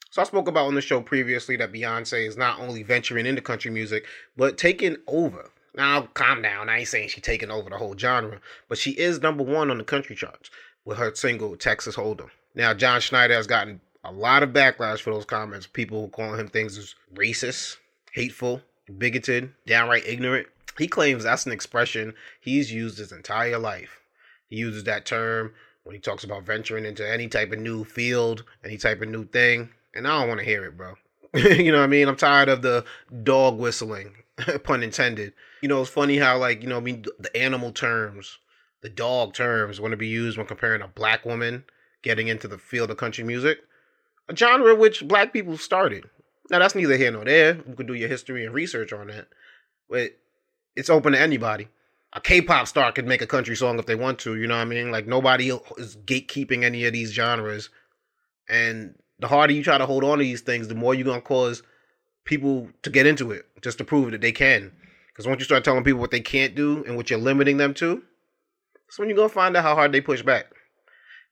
So 0.10 0.22
I 0.22 0.26
spoke 0.26 0.48
about 0.48 0.68
on 0.68 0.76
the 0.76 0.82
show 0.82 1.02
previously 1.02 1.58
that 1.58 1.72
Beyonce 1.72 2.28
is 2.28 2.38
not 2.38 2.60
only 2.60 2.84
venturing 2.84 3.26
into 3.26 3.42
country 3.42 3.72
music, 3.72 4.06
but 4.36 4.58
taking 4.58 4.98
over. 5.06 5.52
Now, 5.76 6.02
calm 6.14 6.42
down. 6.42 6.70
I 6.70 6.80
ain't 6.80 6.88
saying 6.88 7.10
she's 7.10 7.24
taking 7.24 7.52
over 7.52 7.70
the 7.70 7.78
whole 7.78 7.96
genre, 7.96 8.40
but 8.68 8.80
she 8.80 8.92
is 8.92 9.22
number 9.22 9.44
one 9.44 9.70
on 9.70 9.78
the 9.78 9.84
country 9.84 10.16
charts 10.16 10.50
with 10.86 10.98
her 10.98 11.14
single 11.14 11.56
Texas 11.56 11.96
Hold'em. 11.96 12.30
Now, 12.56 12.74
John 12.74 13.00
Schneider 13.00 13.36
has 13.36 13.46
gotten 13.46 13.80
a 14.04 14.12
lot 14.12 14.42
of 14.42 14.50
backlash 14.50 15.02
for 15.02 15.14
those 15.14 15.26
comments. 15.26 15.68
People 15.68 16.10
calling 16.10 16.40
him 16.40 16.48
things 16.48 16.78
as 16.78 16.96
racist, 17.14 17.78
hateful, 18.12 18.62
bigoted, 18.98 19.54
downright 19.66 20.06
ignorant. 20.06 20.48
He 20.78 20.88
claims 20.88 21.24
that's 21.24 21.46
an 21.46 21.52
expression 21.52 22.14
he's 22.40 22.72
used 22.72 22.98
his 22.98 23.12
entire 23.12 23.58
life. 23.58 24.02
He 24.50 24.58
uses 24.58 24.84
that 24.86 25.06
term 25.06 25.54
when 25.84 25.96
he 25.96 26.00
talks 26.02 26.24
about 26.24 26.44
venturing 26.44 26.86
into 26.86 27.10
any 27.10 27.28
type 27.28 27.52
of 27.52 27.60
new 27.60 27.84
field, 27.84 28.44
any 28.64 28.78
type 28.78 29.02
of 29.02 29.10
new 29.10 29.26
thing. 29.26 29.70
And 29.96 30.08
I 30.08 30.20
don't 30.20 30.28
want 30.28 30.40
to 30.40 30.46
hear 30.46 30.66
it, 30.66 30.78
bro. 30.78 30.96
you 31.34 31.72
know 31.72 31.80
what 31.80 31.86
I 31.86 31.88
mean? 31.88 32.08
I'm 32.08 32.16
tired 32.16 32.50
of 32.50 32.62
the 32.62 32.86
dog 33.24 33.58
whistling, 33.58 34.16
pun 34.64 34.84
intended. 34.84 35.34
You 35.62 35.70
know, 35.70 35.82
it's 35.82 35.90
funny 35.90 36.18
how, 36.18 36.38
like, 36.38 36.62
you 36.62 36.70
know, 36.70 36.78
I 36.78 36.82
mean, 36.82 37.06
the 37.20 37.36
animal 37.36 37.72
terms, 37.72 38.38
the 38.82 38.90
dog 38.90 39.34
terms 39.34 39.80
want 39.80 39.92
to 39.92 39.98
be 39.98 40.08
used 40.08 40.38
when 40.38 40.48
comparing 40.48 40.82
a 40.82 40.88
black 40.88 41.26
woman 41.26 41.66
getting 42.04 42.28
into 42.28 42.48
the 42.48 42.58
field 42.58 42.92
of 42.92 42.98
country 42.98 43.24
music, 43.24 43.60
a 44.30 44.36
genre 44.36 44.76
which 44.76 45.08
black 45.08 45.34
people 45.34 45.58
started. 45.58 46.06
Now 46.50 46.60
that's 46.60 46.76
neither 46.76 46.98
here 46.98 47.12
nor 47.12 47.26
there. 47.26 47.58
You 47.68 47.76
can 47.76 47.86
do 47.86 47.94
your 47.94 48.10
history 48.10 48.46
and 48.46 48.54
research 48.54 48.94
on 48.94 49.08
that, 49.08 49.28
but 49.90 50.12
it's 50.76 50.90
open 50.90 51.14
to 51.14 51.20
anybody. 51.20 51.68
A 52.14 52.22
K-pop 52.22 52.68
star 52.68 52.92
could 52.92 53.06
make 53.06 53.22
a 53.22 53.28
country 53.28 53.56
song 53.56 53.80
if 53.80 53.86
they 53.86 53.96
want 53.96 54.20
to. 54.20 54.36
You 54.38 54.48
know 54.48 54.56
what 54.56 54.62
I 54.62 54.66
mean? 54.66 54.92
Like 54.92 55.08
nobody 55.08 55.50
is 55.78 55.98
gatekeeping 55.98 56.64
any 56.64 56.86
of 56.86 56.94
these 56.94 57.12
genres, 57.12 57.70
and 58.48 58.96
the 59.20 59.28
harder 59.28 59.54
you 59.54 59.64
try 59.64 59.78
to 59.78 59.86
hold 59.86 60.04
on 60.04 60.20
to 60.20 60.24
these 60.24 60.42
things, 60.42 60.68
the 60.68 60.76
more 60.76 60.94
you're 60.94 61.06
gonna 61.06 61.22
cause 61.22 61.64
people 62.24 62.70
to 62.84 62.90
get 62.90 63.06
into 63.06 63.32
it 63.32 63.46
just 63.62 63.78
to 63.80 63.84
prove 63.84 64.12
that 64.12 64.22
they 64.22 64.32
can. 64.32 64.72
Because 65.08 65.28
once 65.28 65.40
you 65.40 65.46
start 65.46 65.64
telling 65.64 65.84
people 65.84 66.00
what 66.00 66.12
they 66.12 66.22
can't 66.22 66.56
do 66.56 66.84
and 66.86 66.96
what 66.96 67.10
you're 67.10 67.20
limiting 67.20 67.58
them 67.58 67.74
to, 67.74 68.04
that's 68.86 69.00
when 69.00 69.10
you're 69.10 69.18
gonna 69.18 69.30
find 69.30 69.58
out 69.58 69.64
how 69.64 69.76
hard 69.76 69.92
they 69.92 70.02
push 70.02 70.22
back. 70.22 70.46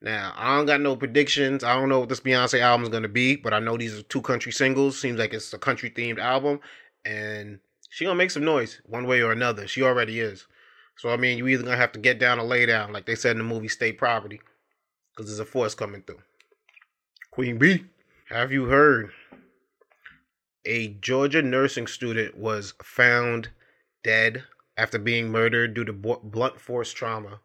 Now, 0.05 0.33
I 0.37 0.55
don't 0.55 0.67
got 0.67 0.81
no 0.81 0.95
predictions. 0.95 1.63
I 1.63 1.73
don't 1.73 1.89
know 1.89 2.01
what 2.01 2.09
this 2.09 2.19
Beyonce 2.19 2.59
album 2.61 2.83
is 2.83 2.89
gonna 2.89 3.07
be, 3.07 3.35
but 3.37 3.55
I 3.55 3.59
know 3.59 3.75
these 3.75 3.97
are 3.97 4.03
two 4.03 4.21
country 4.21 4.51
singles. 4.51 4.99
Seems 4.99 5.17
like 5.17 5.33
it's 5.33 5.51
a 5.51 5.57
country 5.57 5.89
themed 5.89 6.19
album, 6.19 6.59
and 7.03 7.59
she 7.89 8.05
gonna 8.05 8.15
make 8.15 8.29
some 8.29 8.45
noise 8.45 8.79
one 8.85 9.07
way 9.07 9.23
or 9.23 9.31
another. 9.31 9.67
She 9.67 9.81
already 9.81 10.19
is. 10.19 10.45
So 10.97 11.09
I 11.09 11.17
mean, 11.17 11.39
you 11.39 11.47
either 11.47 11.63
gonna 11.63 11.75
have 11.75 11.91
to 11.93 11.99
get 11.99 12.19
down 12.19 12.39
or 12.39 12.43
lay 12.43 12.67
down, 12.67 12.93
like 12.93 13.07
they 13.07 13.15
said 13.15 13.31
in 13.31 13.39
the 13.39 13.43
movie 13.43 13.67
State 13.67 13.97
Property, 13.97 14.39
because 15.09 15.25
there's 15.25 15.39
a 15.39 15.45
force 15.45 15.73
coming 15.73 16.03
through. 16.03 16.21
Queen 17.31 17.57
B, 17.57 17.85
have 18.29 18.51
you 18.51 18.65
heard? 18.65 19.09
A 20.65 20.89
Georgia 20.89 21.41
nursing 21.41 21.87
student 21.87 22.37
was 22.37 22.75
found 22.83 23.49
dead 24.03 24.43
after 24.77 24.99
being 24.99 25.29
murdered 25.29 25.73
due 25.73 25.83
to 25.83 25.93
blunt 25.93 26.61
force 26.61 26.93
trauma. 26.93 27.39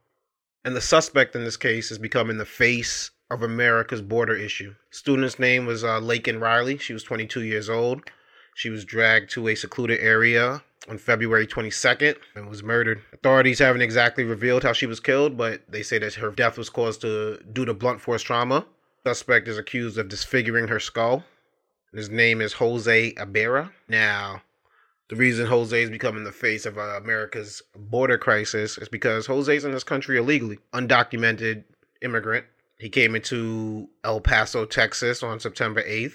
And 0.65 0.77
the 0.77 0.81
suspect 0.81 1.35
in 1.35 1.45
this 1.45 1.57
case 1.57 1.91
is 1.91 1.99
becoming 1.99 2.37
the 2.37 2.45
face 2.45 3.11
of 3.31 3.43
America's 3.43 4.03
border 4.03 4.37
issue. 4.37 4.75
Student's 4.91 5.39
name 5.39 5.65
was 5.65 5.85
uh, 5.85 6.01
Laken 6.01 6.41
Riley. 6.41 6.77
She 6.77 6.93
was 6.93 7.03
22 7.03 7.43
years 7.43 7.71
old. 7.71 8.03
She 8.55 8.69
was 8.69 8.85
dragged 8.85 9.31
to 9.31 9.49
a 9.49 9.55
secluded 9.55 10.01
area 10.01 10.63
on 10.89 10.99
February 10.99 11.47
22nd 11.47 12.17
and 12.35 12.49
was 12.49 12.63
murdered. 12.63 13.03
Authorities 13.13 13.59
haven't 13.59 13.83
exactly 13.83 14.25
revealed 14.25 14.63
how 14.63 14.73
she 14.73 14.87
was 14.87 15.01
killed, 15.01 15.37
but 15.37 15.63
they 15.69 15.83
say 15.83 15.99
that 15.99 16.15
her 16.15 16.31
death 16.31 16.59
was 16.59 16.69
caused 16.69 17.03
to, 17.03 17.39
due 17.53 17.65
to 17.65 17.73
blunt 17.73 18.01
force 18.01 18.23
trauma. 18.23 18.67
Suspect 19.07 19.49
is 19.49 19.57
accused 19.57 19.97
of 19.97 20.09
disfiguring 20.09 20.69
her 20.69 20.81
skull. 20.81 21.25
His 21.95 22.11
name 22.11 22.41
is 22.41 22.53
Jose 22.55 23.15
Ibarra. 23.17 23.73
Now, 23.89 24.43
the 25.11 25.17
reason 25.17 25.45
Jose 25.45 25.83
is 25.83 25.91
becoming 25.91 26.23
the 26.23 26.31
face 26.31 26.65
of 26.65 26.79
uh, 26.79 26.83
America's 27.03 27.63
border 27.77 28.17
crisis 28.17 28.79
is 28.79 28.89
because 28.89 29.27
Jose's 29.27 29.65
in 29.65 29.73
this 29.73 29.83
country 29.83 30.17
illegally, 30.17 30.61
undocumented 30.73 31.65
immigrant. 32.01 32.47
He 32.79 32.89
came 32.89 33.17
into 33.17 33.89
El 34.05 34.21
Paso, 34.21 34.65
Texas 34.65 35.25
on 35.25 35.41
September 35.41 35.83
8th, 35.83 36.13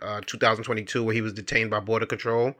uh, 0.00 0.20
2022, 0.24 1.02
where 1.02 1.14
he 1.14 1.20
was 1.20 1.32
detained 1.32 1.70
by 1.70 1.80
Border 1.80 2.06
Control 2.06 2.54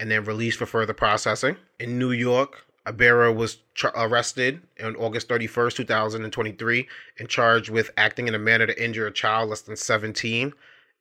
and 0.00 0.10
then 0.10 0.24
released 0.24 0.58
for 0.58 0.66
further 0.66 0.94
processing. 0.94 1.56
In 1.78 1.98
New 1.98 2.12
York, 2.12 2.64
Ibarra 2.86 3.30
was 3.30 3.58
arrested 3.94 4.62
on 4.82 4.96
August 4.96 5.28
31st, 5.28 5.74
2023, 5.74 6.88
and 7.18 7.28
charged 7.28 7.68
with 7.68 7.90
acting 7.98 8.28
in 8.28 8.34
a 8.34 8.38
manner 8.38 8.66
to 8.66 8.82
injure 8.82 9.06
a 9.06 9.12
child 9.12 9.50
less 9.50 9.60
than 9.60 9.76
17 9.76 10.54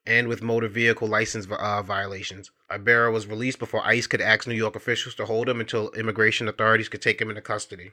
and 0.07 0.29
with 0.29 0.41
motor 0.41 0.69
vehicle 0.69 1.07
license 1.07 1.45
uh, 1.51 1.81
violations. 1.81 2.49
Ibarra 2.71 3.11
was 3.11 3.27
released 3.27 3.59
before 3.59 3.85
ICE 3.85 4.07
could 4.07 4.21
ask 4.21 4.47
New 4.47 4.55
York 4.55 4.75
officials 4.75 5.13
to 5.15 5.25
hold 5.25 5.49
him 5.49 5.59
until 5.59 5.91
immigration 5.91 6.47
authorities 6.47 6.87
could 6.87 7.01
take 7.01 7.21
him 7.21 7.29
into 7.29 7.41
custody. 7.41 7.91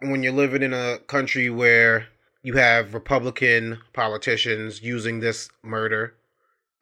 When 0.00 0.22
you're 0.22 0.32
living 0.32 0.62
in 0.62 0.74
a 0.74 0.98
country 0.98 1.48
where 1.48 2.08
you 2.42 2.54
have 2.54 2.92
Republican 2.92 3.78
politicians 3.94 4.82
using 4.82 5.20
this 5.20 5.48
murder 5.62 6.14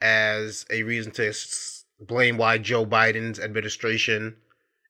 as 0.00 0.66
a 0.70 0.82
reason 0.82 1.12
to 1.12 1.32
blame 2.00 2.36
why 2.36 2.58
Joe 2.58 2.84
Biden's 2.84 3.38
administration 3.38 4.36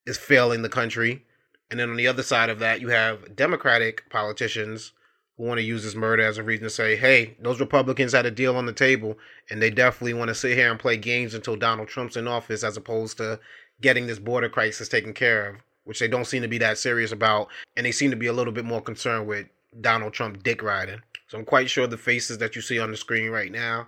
is 0.07 0.17
failing 0.17 0.63
the 0.63 0.71
country. 0.71 1.23
And 1.71 1.79
then 1.79 1.91
on 1.91 1.97
the 1.97 2.07
other 2.07 2.23
side 2.23 2.49
of 2.49 2.59
that, 2.61 2.81
you 2.81 2.89
have 2.89 3.37
Democratic 3.37 4.09
politicians 4.09 4.93
who 5.37 5.45
want 5.45 5.59
to 5.59 5.65
use 5.65 5.83
this 5.83 5.95
murder 5.95 6.23
as 6.23 6.39
a 6.39 6.43
reason 6.43 6.65
to 6.65 6.71
say, 6.71 6.97
hey, 6.97 7.37
those 7.41 7.61
Republicans 7.61 8.12
had 8.12 8.27
a 8.27 8.31
deal 8.31 8.57
on 8.57 8.67
the 8.67 8.73
table, 8.73 9.19
and 9.51 9.61
they 9.61 9.71
definitely 9.71 10.15
want 10.15 10.29
to 10.29 10.35
sit 10.35 10.57
here 10.57 10.71
and 10.71 10.81
play 10.81 10.97
games 10.97 11.35
until 11.35 11.57
Donald 11.57 11.89
Trump's 11.89 12.17
in 12.17 12.29
office, 12.29 12.62
as 12.62 12.77
opposed 12.77 13.17
to 13.17 13.41
getting 13.81 14.07
this 14.07 14.19
border 14.19 14.49
crisis 14.49 14.89
taken 14.89 15.15
care 15.15 15.49
of, 15.49 15.57
which 15.85 15.99
they 15.99 16.09
don't 16.09 16.27
seem 16.27 16.43
to 16.43 16.49
be 16.49 16.59
that 16.59 16.79
serious 16.79 17.12
about. 17.12 17.49
And 17.77 17.87
they 17.87 17.93
seem 17.93 18.11
to 18.11 18.17
be 18.17 18.27
a 18.27 18.33
little 18.33 18.53
bit 18.53 18.65
more 18.65 18.83
concerned 18.83 19.27
with 19.27 19.47
Donald 19.81 20.12
Trump 20.12 20.43
dick 20.43 20.62
riding. 20.62 21.03
So 21.29 21.39
I'm 21.39 21.45
quite 21.45 21.71
sure 21.71 21.87
the 21.87 21.97
faces 21.97 22.39
that 22.39 22.55
you 22.55 22.62
see 22.62 22.79
on 22.79 22.91
the 22.91 22.97
screen 22.97 23.31
right 23.31 23.51
now 23.51 23.87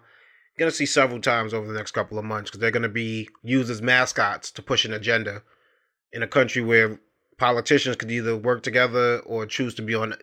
you're 0.56 0.66
going 0.66 0.70
to 0.70 0.76
see 0.76 0.86
several 0.86 1.20
times 1.20 1.52
over 1.52 1.66
the 1.66 1.76
next 1.76 1.90
couple 1.90 2.16
of 2.16 2.24
months 2.24 2.48
because 2.48 2.60
they're 2.60 2.70
going 2.70 2.84
to 2.84 2.88
be 2.88 3.28
used 3.42 3.70
as 3.70 3.82
mascots 3.82 4.52
to 4.52 4.62
push 4.62 4.84
an 4.84 4.92
agenda 4.92 5.42
in 6.12 6.22
a 6.22 6.28
country 6.28 6.62
where 6.62 7.00
politicians 7.38 7.96
could 7.96 8.10
either 8.12 8.36
work 8.36 8.62
together 8.62 9.18
or 9.26 9.46
choose 9.46 9.74
to 9.74 9.82
be 9.82 9.96
on 9.96 10.14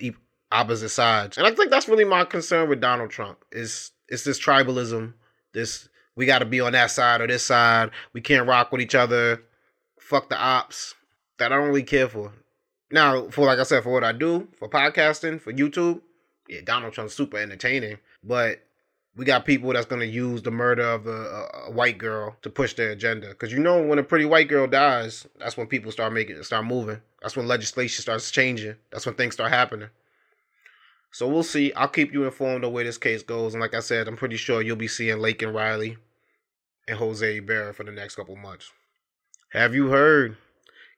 opposite 0.51 0.89
sides. 0.89 1.37
And 1.37 1.47
I 1.47 1.51
think 1.51 1.69
that's 1.69 1.87
really 1.87 2.05
my 2.05 2.25
concern 2.25 2.69
with 2.69 2.81
Donald 2.81 3.09
Trump 3.09 3.43
is 3.51 3.91
it's 4.07 4.23
this 4.23 4.39
tribalism, 4.39 5.13
this 5.53 5.87
we 6.15 6.25
got 6.25 6.39
to 6.39 6.45
be 6.45 6.59
on 6.59 6.73
that 6.73 6.91
side 6.91 7.21
or 7.21 7.27
this 7.27 7.43
side. 7.43 7.91
We 8.13 8.21
can't 8.21 8.47
rock 8.47 8.71
with 8.71 8.81
each 8.81 8.95
other. 8.95 9.43
Fuck 9.99 10.29
the 10.29 10.37
ops. 10.37 10.93
That 11.39 11.51
I 11.51 11.55
don't 11.55 11.67
really 11.67 11.83
care 11.83 12.07
for. 12.07 12.31
Now, 12.91 13.29
for 13.29 13.45
like 13.45 13.59
I 13.59 13.63
said, 13.63 13.83
for 13.83 13.91
what 13.91 14.03
I 14.03 14.11
do, 14.11 14.47
for 14.57 14.69
podcasting, 14.69 15.41
for 15.41 15.53
YouTube, 15.53 16.01
yeah, 16.47 16.59
Donald 16.63 16.93
Trump's 16.93 17.13
super 17.13 17.37
entertaining. 17.37 17.97
But 18.23 18.59
we 19.15 19.25
got 19.25 19.45
people 19.45 19.73
that's 19.73 19.85
to 19.87 20.05
use 20.05 20.41
the 20.41 20.51
murder 20.51 20.83
of 20.83 21.07
a, 21.07 21.47
a, 21.67 21.71
white 21.71 21.97
girl 21.97 22.35
to 22.41 22.49
push 22.49 22.73
their 22.73 22.91
agenda. 22.91 23.29
Because 23.29 23.51
you 23.51 23.59
know, 23.59 23.81
when 23.81 23.99
a 23.99 24.03
pretty 24.03 24.25
white 24.25 24.47
girl 24.47 24.67
dies, 24.67 25.25
that's 25.39 25.57
when 25.57 25.67
people 25.67 25.91
start 25.91 26.13
making, 26.13 26.41
start 26.43 26.65
moving. 26.65 27.01
That's 27.21 27.35
when 27.35 27.47
legislation 27.47 28.01
starts 28.01 28.31
changing. 28.31 28.75
That's 28.91 29.05
when 29.05 29.15
things 29.15 29.33
start 29.33 29.51
happening. 29.51 29.89
So 31.11 31.27
we'll 31.27 31.43
see. 31.43 31.73
I'll 31.73 31.87
keep 31.87 32.13
you 32.13 32.23
informed 32.23 32.63
the 32.63 32.69
way 32.69 32.83
this 32.83 32.97
case 32.97 33.23
goes. 33.23 33.53
And 33.53 33.61
like 33.61 33.73
I 33.73 33.79
said, 33.79 34.07
I'm 34.07 34.17
pretty 34.17 34.37
sure 34.37 34.61
you'll 34.61 34.75
be 34.75 34.87
seeing 34.87 35.17
Laken 35.17 35.53
Riley 35.53 35.97
and 36.87 36.97
Jose 36.97 37.37
Ibarra 37.37 37.73
for 37.73 37.83
the 37.83 37.91
next 37.91 38.15
couple 38.15 38.35
months. 38.35 38.71
Have 39.51 39.75
you 39.75 39.89
heard? 39.89 40.37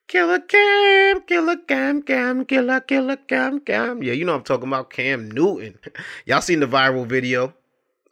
Killer 0.06 0.38
Cam, 0.40 1.22
Killer 1.22 1.56
Cam, 1.66 2.02
Cam, 2.02 2.44
Killer, 2.44 2.80
Killer 2.80 3.16
Cam, 3.16 3.60
Cam. 3.60 4.02
Yeah, 4.02 4.12
you 4.12 4.24
know 4.24 4.34
I'm 4.34 4.44
talking 4.44 4.68
about 4.68 4.90
Cam 4.90 5.30
Newton. 5.30 5.78
Y'all 6.26 6.40
seen 6.40 6.60
the 6.60 6.66
viral 6.66 7.06
video 7.06 7.54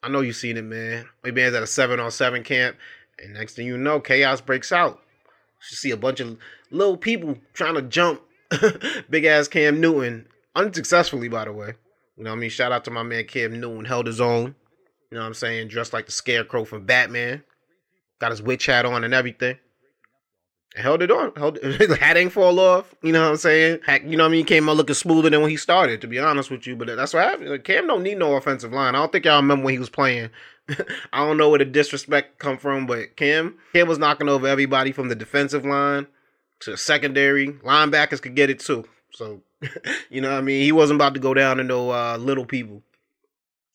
I 0.04 0.08
know 0.08 0.20
you've 0.20 0.36
seen 0.36 0.56
it, 0.56 0.64
man. 0.64 1.08
My 1.22 1.30
man's 1.30 1.54
at 1.54 1.62
a 1.62 1.66
seven 1.66 2.00
on 2.00 2.10
seven 2.10 2.42
camp, 2.42 2.76
and 3.22 3.34
next 3.34 3.54
thing 3.54 3.66
you 3.68 3.78
know, 3.78 4.00
chaos 4.00 4.40
breaks 4.40 4.72
out. 4.72 5.00
You 5.70 5.76
see 5.76 5.90
a 5.92 5.96
bunch 5.96 6.18
of 6.18 6.38
little 6.72 6.96
people 6.96 7.38
trying 7.52 7.74
to 7.74 7.82
jump 7.82 8.20
big 9.10 9.24
ass 9.24 9.46
Cam 9.46 9.80
Newton 9.80 10.26
unsuccessfully, 10.56 11.28
by 11.28 11.44
the 11.44 11.52
way. 11.52 11.74
You 12.22 12.24
know 12.24 12.30
what 12.30 12.36
I 12.36 12.40
mean? 12.40 12.50
Shout 12.50 12.72
out 12.72 12.84
to 12.84 12.90
my 12.90 13.02
man 13.02 13.24
Cam 13.24 13.58
Newton, 13.58 13.84
held 13.84 14.06
his 14.06 14.20
own. 14.20 14.54
You 15.10 15.16
know 15.16 15.20
what 15.20 15.26
I'm 15.26 15.34
saying? 15.34 15.68
Dressed 15.68 15.92
like 15.92 16.06
the 16.06 16.12
scarecrow 16.12 16.64
from 16.64 16.86
Batman. 16.86 17.42
Got 18.20 18.30
his 18.30 18.40
witch 18.40 18.66
hat 18.66 18.86
on 18.86 19.04
and 19.04 19.12
everything 19.12 19.58
held 20.76 21.02
it 21.02 21.10
on. 21.10 21.32
Held 21.36 21.58
his 21.62 21.96
hat 21.96 22.16
ain't 22.16 22.32
fall 22.32 22.58
off. 22.58 22.94
You 23.02 23.12
know 23.12 23.22
what 23.22 23.30
I'm 23.30 23.36
saying? 23.36 23.80
you 24.04 24.16
know 24.16 24.24
what 24.24 24.30
I 24.30 24.32
mean? 24.32 24.44
Came 24.44 24.68
out 24.68 24.76
looking 24.76 24.94
smoother 24.94 25.30
than 25.30 25.40
when 25.40 25.50
he 25.50 25.56
started, 25.56 26.00
to 26.00 26.06
be 26.06 26.18
honest 26.18 26.50
with 26.50 26.66
you. 26.66 26.76
But 26.76 26.88
that's 26.96 27.14
what 27.14 27.24
happened. 27.24 27.64
Cam 27.64 27.86
don't 27.86 28.02
need 28.02 28.18
no 28.18 28.34
offensive 28.34 28.72
line. 28.72 28.94
I 28.94 28.98
don't 28.98 29.12
think 29.12 29.24
y'all 29.24 29.36
remember 29.36 29.64
when 29.64 29.74
he 29.74 29.78
was 29.78 29.90
playing. 29.90 30.30
I 31.12 31.26
don't 31.26 31.36
know 31.36 31.50
where 31.50 31.58
the 31.58 31.64
disrespect 31.64 32.38
come 32.38 32.56
from, 32.56 32.86
but 32.86 33.16
Cam, 33.16 33.58
Cam 33.72 33.88
was 33.88 33.98
knocking 33.98 34.28
over 34.28 34.46
everybody 34.46 34.92
from 34.92 35.08
the 35.08 35.14
defensive 35.14 35.64
line 35.64 36.06
to 36.60 36.70
the 36.70 36.76
secondary. 36.76 37.48
Linebackers 37.48 38.22
could 38.22 38.36
get 38.36 38.50
it 38.50 38.60
too. 38.60 38.84
So, 39.12 39.42
you 40.10 40.20
know 40.20 40.30
what 40.30 40.38
I 40.38 40.42
mean? 40.42 40.62
He 40.62 40.72
wasn't 40.72 40.98
about 40.98 41.14
to 41.14 41.20
go 41.20 41.34
down 41.34 41.58
to 41.58 41.64
no 41.64 41.90
uh, 41.90 42.16
little 42.18 42.44
people. 42.46 42.82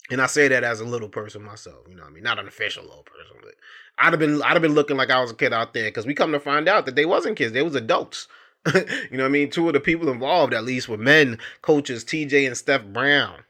And 0.09 0.21
I 0.21 0.27
say 0.27 0.47
that 0.47 0.63
as 0.63 0.79
a 0.79 0.85
little 0.85 1.09
person 1.09 1.43
myself, 1.43 1.85
you 1.89 1.95
know 1.95 2.03
what 2.03 2.11
I 2.11 2.13
mean? 2.13 2.23
Not 2.23 2.39
an 2.39 2.47
official 2.47 2.83
little 2.83 3.03
person, 3.03 3.37
but 3.41 3.55
I'd 3.97 4.13
have 4.13 4.19
been 4.19 4.41
I'd 4.41 4.53
have 4.53 4.61
been 4.61 4.73
looking 4.73 4.97
like 4.97 5.09
I 5.09 5.19
was 5.19 5.31
a 5.31 5.35
kid 5.35 5.53
out 5.53 5.73
there 5.73 5.85
because 5.85 6.05
we 6.05 6.13
come 6.13 6.31
to 6.31 6.39
find 6.39 6.69
out 6.69 6.85
that 6.85 6.95
they 6.95 7.05
wasn't 7.05 7.37
kids, 7.37 7.53
they 7.53 7.61
was 7.61 7.75
adults. 7.75 8.27
you 8.73 8.83
know 9.11 9.23
what 9.23 9.29
I 9.29 9.29
mean? 9.29 9.49
Two 9.49 9.67
of 9.67 9.73
the 9.73 9.79
people 9.79 10.09
involved, 10.09 10.53
at 10.53 10.63
least, 10.63 10.89
were 10.89 10.97
men 10.97 11.39
coaches 11.61 12.03
TJ 12.03 12.47
and 12.47 12.57
Steph 12.57 12.85
Brown 12.85 13.43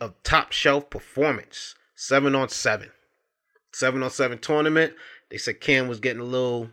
of 0.00 0.14
top 0.22 0.52
shelf 0.52 0.90
performance. 0.90 1.74
Seven 1.94 2.34
on 2.34 2.48
seven. 2.48 2.90
Seven 3.72 4.02
on 4.02 4.10
seven 4.10 4.38
tournament. 4.38 4.94
They 5.30 5.38
said 5.38 5.60
Cam 5.60 5.88
was 5.88 6.00
getting 6.00 6.20
a 6.20 6.24
little 6.24 6.70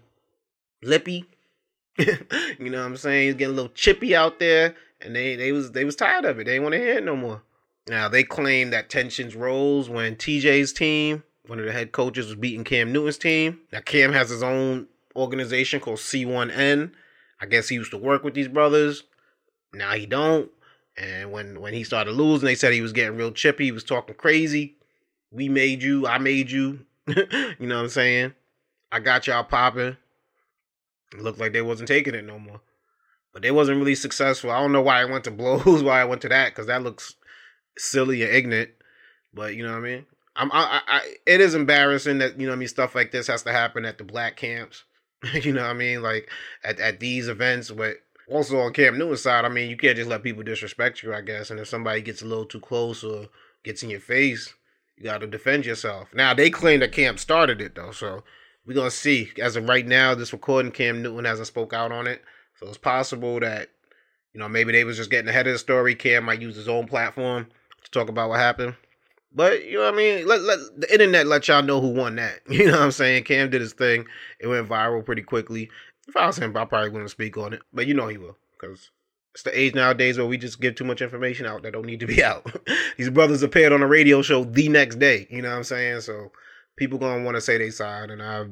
lippy. 0.82 1.26
you 1.98 2.70
know 2.70 2.80
what 2.80 2.86
I'm 2.86 2.98
saying? 2.98 3.28
He's 3.28 3.36
getting 3.36 3.54
a 3.54 3.56
little 3.56 3.72
chippy 3.72 4.16
out 4.16 4.40
there. 4.40 4.76
And 5.04 5.16
they, 5.16 5.36
they 5.36 5.52
was 5.52 5.72
they 5.72 5.86
was 5.86 5.96
tired 5.96 6.26
of 6.26 6.40
it. 6.40 6.46
They 6.46 6.60
want 6.60 6.74
to 6.74 6.80
hear 6.80 6.98
it 6.98 7.04
no 7.04 7.16
more. 7.16 7.42
Now 7.88 8.08
they 8.08 8.24
claim 8.24 8.70
that 8.70 8.90
tensions 8.90 9.36
rose 9.36 9.90
when 9.90 10.16
TJ's 10.16 10.74
team 10.74 11.24
one 11.48 11.60
of 11.60 11.66
the 11.66 11.72
head 11.72 11.92
coaches 11.92 12.28
was 12.28 12.36
beating 12.36 12.64
Cam 12.64 12.94
Newton's 12.94 13.18
team. 13.18 13.60
Now 13.72 13.82
Cam 13.82 14.14
has 14.14 14.30
his 14.30 14.44
own 14.44 14.88
organization 15.16 15.80
called 15.80 15.98
C1N. 15.98 16.92
I 17.42 17.46
guess 17.46 17.68
he 17.68 17.76
used 17.76 17.92
to 17.92 17.98
work 17.98 18.24
with 18.24 18.34
these 18.34 18.48
brothers. 18.48 19.04
Now 19.74 19.94
he 19.94 20.06
don't. 20.06 20.50
And 20.98 21.32
when 21.32 21.60
when 21.60 21.74
he 21.74 21.84
started 21.84 22.12
losing, 22.12 22.46
they 22.46 22.56
said 22.56 22.74
he 22.74 22.82
was 22.82 22.94
getting 22.94 23.18
real 23.18 23.32
chippy. 23.32 23.66
He 23.66 23.72
was 23.72 23.84
talking 23.84 24.16
crazy. 24.16 24.76
We 25.32 25.50
made 25.50 25.82
you. 25.82 26.06
I 26.06 26.20
made 26.20 26.52
you. 26.52 26.86
you 27.08 27.16
know 27.60 27.78
what 27.78 27.84
I'm 27.84 27.90
saying? 27.90 28.34
I 28.92 29.00
got 29.00 29.28
y'all 29.28 29.44
popping. 29.44 29.98
Looked 31.18 31.40
like 31.40 31.54
they 31.54 31.62
wasn't 31.62 31.88
taking 31.88 32.16
it 32.16 32.26
no 32.26 32.40
more. 32.40 32.62
But 33.34 33.42
they 33.42 33.52
wasn't 33.52 33.80
really 33.80 33.96
successful. 33.96 34.52
I 34.52 34.60
don't 34.60 34.74
know 34.74 34.82
why 34.82 35.02
I 35.02 35.06
went 35.06 35.24
to 35.26 35.32
blows, 35.32 35.84
why 35.84 36.02
I 36.02 36.06
went 36.06 36.22
to 36.24 36.30
that, 36.30 36.50
because 36.50 36.68
that 36.68 36.84
looks 36.84 37.16
silly 37.78 38.24
and 38.24 38.34
ignorant. 38.34 38.72
But 39.34 39.56
you 39.56 39.64
know 39.64 39.72
what 39.72 39.80
I 39.80 39.82
mean? 39.82 40.06
I'm 40.36 40.52
I, 40.52 40.82
I 40.88 41.02
it 41.26 41.42
is 41.42 41.56
embarrassing 41.56 42.20
that 42.20 42.40
you 42.40 42.48
know 42.48 42.54
I 42.54 42.56
mean 42.56 42.68
stuff 42.68 42.96
like 42.96 43.12
this 43.12 43.28
has 43.28 43.44
to 43.44 43.52
happen 43.52 43.86
at 43.86 43.98
the 43.98 44.04
black 44.04 44.38
camps. 44.38 44.84
you 45.34 45.54
know 45.54 45.62
what 45.62 45.72
I 45.72 45.74
mean? 45.74 46.02
Like 46.02 46.30
at, 46.64 46.80
at 46.80 47.00
these 47.00 47.28
events, 47.28 47.70
but 47.72 47.98
also 48.30 48.60
on 48.60 48.74
Cam 48.74 48.98
Newton's 48.98 49.22
side, 49.22 49.46
I 49.46 49.50
mean 49.50 49.70
you 49.70 49.78
can't 49.78 49.98
just 49.98 50.10
let 50.10 50.24
people 50.24 50.44
disrespect 50.44 51.04
you, 51.04 51.14
I 51.14 51.22
guess. 51.22 51.52
And 51.52 51.60
if 51.60 51.68
somebody 51.68 52.02
gets 52.02 52.22
a 52.22 52.26
little 52.26 52.46
too 52.46 52.60
close 52.60 53.04
or 53.04 53.28
gets 53.64 53.84
in 53.84 53.90
your 53.90 54.00
face, 54.00 54.54
you 54.98 55.04
got 55.04 55.20
to 55.20 55.28
defend 55.28 55.66
yourself. 55.66 56.14
Now 56.14 56.34
they 56.34 56.50
claim 56.50 56.80
that 56.80 56.92
Cam 56.92 57.18
started 57.18 57.62
it 57.62 57.76
though, 57.76 57.92
so 57.92 58.24
we're 58.66 58.74
gonna 58.76 58.92
see. 58.92 59.32
As 59.40 59.56
of 59.56 59.68
right 59.68 59.86
now, 59.86 60.16
this 60.16 60.34
recording, 60.34 60.72
Cam 60.72 61.02
Newton 61.02 61.26
hasn't 61.26 61.48
spoke 61.48 61.74
out 61.74 61.92
on 61.92 62.08
it, 62.08 62.22
so 62.62 62.70
it's 62.70 62.78
possible 62.78 63.40
that 63.40 63.70
you 64.34 64.40
know 64.40 64.48
maybe 64.48 64.72
they 64.72 64.84
was 64.84 64.98
just 64.98 65.12
getting 65.12 65.30
ahead 65.30 65.48
of 65.48 65.54
the 65.54 65.60
story. 65.60 65.96
Cam 65.96 66.26
might 66.26 66.42
use 66.42 66.56
his 66.56 66.70
own 66.70 66.88
platform 66.88 67.48
to 67.84 67.92
talk 67.92 68.10
about 68.10 68.30
what 68.30 68.40
happened. 68.40 68.76
But 69.34 69.66
you 69.66 69.78
know 69.78 69.86
what 69.86 69.94
I 69.94 69.98
mean? 69.98 70.28
Let, 70.28 70.42
let 70.42 70.60
the 70.78 70.92
internet 70.92 71.26
let 71.26 71.48
y'all 71.48 71.64
know 71.64 71.80
who 71.80 71.90
won 71.90 72.16
that. 72.18 72.42
You 72.50 72.66
know 72.66 72.74
what 72.74 72.82
I'm 72.82 72.92
saying? 72.92 73.24
Cam 73.24 73.50
did 73.50 73.62
his 73.62 73.74
thing. 73.74 74.06
It 74.40 74.48
went 74.48 74.68
viral 74.68 75.06
pretty 75.06 75.22
quickly. 75.22 75.70
If 76.08 76.18
I 76.18 76.28
was 76.28 76.38
him, 76.38 76.56
I 76.58 76.66
probably 76.66 76.90
wouldn't 76.90 77.12
speak 77.12 77.38
on 77.38 77.54
it. 77.54 77.62
But 77.74 77.88
you 77.88 77.94
know 77.94 78.08
he 78.08 78.18
will. 78.18 78.38
Because 78.60 78.92
it's 79.34 79.44
the 79.44 79.58
age 79.58 79.74
nowadays 79.74 80.18
where 80.18 80.28
we 80.28 80.38
just 80.38 80.60
give 80.60 80.76
too 80.76 80.84
much 80.84 81.02
information 81.02 81.46
out 81.46 81.64
that 81.64 81.72
don't 81.72 81.86
need 81.86 82.02
to 82.02 82.08
be 82.08 82.24
out. 82.24 82.46
These 82.98 83.10
brothers 83.10 83.44
appeared 83.44 83.72
on 83.72 83.82
a 83.82 83.88
radio 83.88 84.22
show 84.22 84.44
the 84.44 84.68
next 84.68 85.00
day. 85.00 85.28
You 85.30 85.42
know 85.42 85.50
what 85.50 85.58
I'm 85.58 85.64
saying? 85.64 86.02
So 86.02 86.32
people 86.76 87.00
gonna 87.00 87.24
want 87.24 87.36
to 87.36 87.42
say 87.42 87.58
they 87.58 87.70
side, 87.70 88.12
and 88.12 88.22
I 88.22 88.48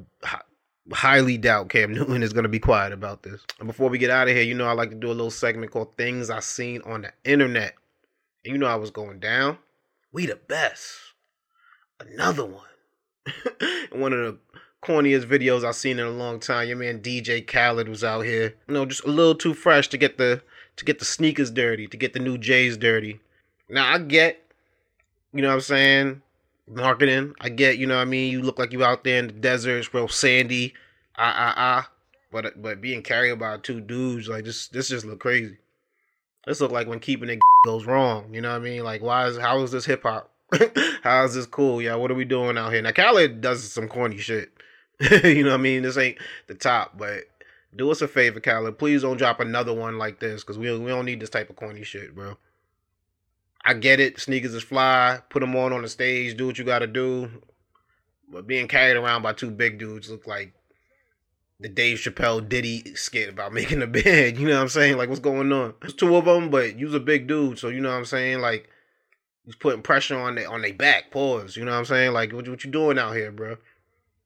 highly 0.91 1.37
doubt 1.37 1.69
Cam 1.69 1.93
Newton 1.93 2.23
is 2.23 2.33
gonna 2.33 2.49
be 2.49 2.59
quiet 2.59 2.93
about 2.93 3.23
this. 3.23 3.41
And 3.59 3.67
before 3.67 3.89
we 3.89 3.97
get 3.97 4.09
out 4.09 4.27
of 4.27 4.35
here, 4.35 4.43
you 4.43 4.53
know 4.53 4.67
I 4.67 4.73
like 4.73 4.89
to 4.89 4.95
do 4.95 5.07
a 5.07 5.13
little 5.13 5.31
segment 5.31 5.71
called 5.71 5.95
"Things 5.95 6.29
I 6.29 6.39
Seen 6.39 6.81
on 6.83 7.03
the 7.03 7.11
Internet." 7.23 7.75
And 8.45 8.53
you 8.53 8.57
know 8.57 8.67
I 8.67 8.75
was 8.75 8.91
going 8.91 9.19
down. 9.19 9.57
We 10.11 10.25
the 10.25 10.35
best. 10.35 10.97
Another 11.99 12.45
one. 12.45 12.65
one 13.91 14.13
of 14.13 14.19
the 14.19 14.37
corniest 14.83 15.25
videos 15.25 15.65
I've 15.65 15.75
seen 15.75 15.99
in 15.99 16.05
a 16.05 16.11
long 16.11 16.39
time. 16.39 16.67
Your 16.67 16.77
man 16.77 17.01
DJ 17.01 17.45
Khaled 17.45 17.87
was 17.87 18.03
out 18.03 18.21
here. 18.21 18.55
You 18.67 18.73
know, 18.73 18.85
just 18.85 19.03
a 19.03 19.09
little 19.09 19.35
too 19.35 19.53
fresh 19.53 19.87
to 19.89 19.97
get 19.97 20.17
the 20.17 20.41
to 20.77 20.85
get 20.85 20.99
the 20.99 21.05
sneakers 21.05 21.51
dirty, 21.51 21.87
to 21.87 21.97
get 21.97 22.13
the 22.13 22.19
new 22.19 22.37
J's 22.37 22.77
dirty. 22.77 23.19
Now 23.67 23.93
I 23.93 23.99
get, 23.99 24.51
you 25.33 25.41
know 25.41 25.49
what 25.49 25.55
I'm 25.55 25.61
saying, 25.61 26.21
marketing. 26.69 27.33
I 27.41 27.49
get, 27.49 27.77
you 27.77 27.87
know 27.87 27.95
what 27.95 28.01
I 28.01 28.05
mean, 28.05 28.31
you 28.31 28.41
look 28.41 28.59
like 28.59 28.71
you 28.71 28.83
out 28.83 29.03
there 29.03 29.19
in 29.19 29.27
the 29.27 29.33
desert, 29.33 29.79
it's 29.79 29.93
real 29.93 30.07
sandy. 30.07 30.73
Ah 31.17 31.33
ah 31.35 31.53
ah. 31.57 31.91
But 32.31 32.61
but 32.61 32.81
being 32.81 33.01
carried 33.01 33.39
by 33.39 33.57
two 33.57 33.81
dudes, 33.81 34.29
like 34.29 34.45
this 34.45 34.67
this 34.67 34.89
just 34.89 35.05
look 35.05 35.19
crazy. 35.19 35.57
This 36.45 36.61
look 36.61 36.71
like 36.71 36.87
when 36.87 36.99
keeping 36.99 37.29
it 37.29 37.39
goes 37.65 37.85
wrong. 37.85 38.33
You 38.33 38.41
know 38.41 38.51
what 38.51 38.61
I 38.61 38.63
mean? 38.63 38.83
Like 38.83 39.01
why 39.01 39.27
is 39.27 39.37
how 39.37 39.61
is 39.61 39.71
this 39.71 39.85
hip 39.85 40.03
hop? 40.03 40.31
how 41.03 41.23
is 41.25 41.33
this 41.33 41.45
cool? 41.45 41.81
Yeah, 41.81 41.95
what 41.95 42.11
are 42.11 42.15
we 42.15 42.25
doing 42.25 42.57
out 42.57 42.71
here? 42.71 42.81
Now 42.81 42.91
Khaled 42.91 43.41
does 43.41 43.71
some 43.71 43.87
corny 43.87 44.17
shit. 44.17 44.51
you 45.23 45.43
know 45.43 45.51
what 45.51 45.59
I 45.59 45.63
mean? 45.63 45.83
This 45.83 45.97
ain't 45.97 46.17
the 46.47 46.55
top, 46.55 46.97
but 46.97 47.23
do 47.75 47.89
us 47.91 48.01
a 48.01 48.07
favor, 48.07 48.39
Khaled. 48.39 48.77
Please 48.77 49.01
don't 49.01 49.17
drop 49.17 49.39
another 49.39 49.73
one 49.73 49.97
like 49.97 50.19
this 50.19 50.43
because 50.43 50.57
we 50.57 50.77
we 50.77 50.89
don't 50.89 51.05
need 51.05 51.19
this 51.19 51.29
type 51.29 51.49
of 51.49 51.55
corny 51.55 51.83
shit, 51.83 52.13
bro. 52.15 52.37
I 53.69 53.75
get 53.75 53.99
it. 53.99 54.19
Sneakers 54.19 54.55
is 54.55 54.63
fly. 54.63 55.19
Put 55.29 55.41
them 55.41 55.55
on 55.55 55.73
on 55.73 55.83
the 55.83 55.89
stage. 55.89 56.35
Do 56.35 56.47
what 56.47 56.57
you 56.57 56.65
got 56.65 56.79
to 56.79 56.87
do. 56.87 57.29
But 58.27 58.47
being 58.47 58.67
carried 58.67 58.97
around 58.97 59.21
by 59.21 59.33
two 59.33 59.51
big 59.51 59.77
dudes 59.77 60.09
look 60.09 60.25
like 60.25 60.53
the 61.59 61.69
Dave 61.69 61.99
Chappelle 61.99 62.49
Diddy 62.49 62.95
skit 62.95 63.29
about 63.29 63.53
making 63.59 63.83
a 63.83 63.87
bed. 63.87 64.39
You 64.39 64.47
know 64.47 64.55
what 64.55 64.63
I'm 64.63 64.69
saying? 64.69 64.97
Like, 64.97 65.07
what's 65.07 65.21
going 65.21 65.53
on? 65.53 65.75
There's 65.81 65.93
two 65.93 66.15
of 66.15 66.25
them, 66.25 66.49
but 66.49 66.79
you's 66.79 66.95
a 66.95 66.99
big 66.99 67.27
dude, 67.27 67.59
so 67.59 67.67
you 67.67 67.79
know 67.79 67.89
what 67.89 67.97
I'm 67.97 68.05
saying? 68.05 68.39
Like, 68.39 68.67
he's 69.45 69.55
putting 69.55 69.83
pressure 69.83 70.17
on 70.17 70.33
their 70.33 70.49
on 70.49 70.63
their 70.63 70.73
back. 70.73 71.11
Pause. 71.11 71.55
You 71.55 71.63
know 71.63 71.71
what 71.71 71.77
I'm 71.77 71.85
saying? 71.85 72.11
Like, 72.11 72.33
what, 72.33 72.49
what 72.49 72.63
you 72.63 72.71
doing 72.71 72.97
out 72.97 73.15
here, 73.15 73.31
bro? 73.31 73.51
Are 73.51 73.57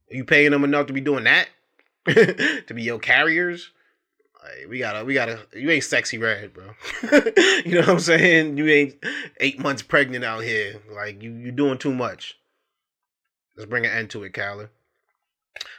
you 0.09 0.23
paying 0.23 0.51
them 0.51 0.63
enough 0.63 0.87
to 0.87 0.93
be 0.93 1.01
doing 1.01 1.25
that? 1.25 1.49
to 2.07 2.73
be 2.73 2.83
your 2.83 2.99
carriers? 2.99 3.71
Like, 4.43 4.69
we 4.69 4.79
gotta, 4.79 5.05
we 5.05 5.13
gotta. 5.13 5.39
You 5.53 5.71
ain't 5.71 5.83
Sexyy 5.83 6.21
Red, 6.21 6.53
bro. 6.53 6.71
you 7.65 7.75
know 7.75 7.81
what 7.81 7.89
I'm 7.89 7.99
saying? 7.99 8.57
You 8.57 8.67
ain't 8.67 8.95
eight 9.39 9.59
months 9.59 9.81
pregnant 9.81 10.25
out 10.25 10.43
here. 10.43 10.81
Like, 10.93 11.21
you 11.21 11.31
you 11.31 11.51
doing 11.51 11.77
too 11.77 11.93
much. 11.93 12.37
Let's 13.55 13.69
bring 13.69 13.85
an 13.85 13.91
end 13.91 14.09
to 14.11 14.23
it, 14.23 14.33
Khaled. 14.33 14.69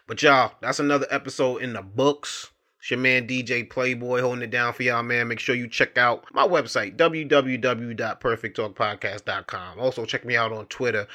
But 0.07 0.23
y'all, 0.23 0.53
that's 0.61 0.79
another 0.79 1.07
episode 1.11 1.63
in 1.63 1.75
the 1.75 1.83
books. 1.83 2.51
It's 2.79 2.91
your 2.91 3.01
man 3.01 3.27
DJ 3.27 3.69
Playboy 3.69 4.21
holding 4.21 4.43
it 4.43 4.51
down 4.51 4.75
for 4.75 4.83
y'all, 4.83 5.03
man. 5.03 5.29
Make 5.29 5.41
sure 5.41 5.55
you 5.55 5.69
check 5.69 5.97
out 5.99 6.25
my 6.33 6.47
website, 6.47 6.97
www.perfecttalkpodcast.com. 6.97 9.81
Also, 9.81 10.05
check 10.05 10.25
me 10.25 10.37
out 10.37 10.53
on 10.53 10.67
Twitter, 10.67 11.09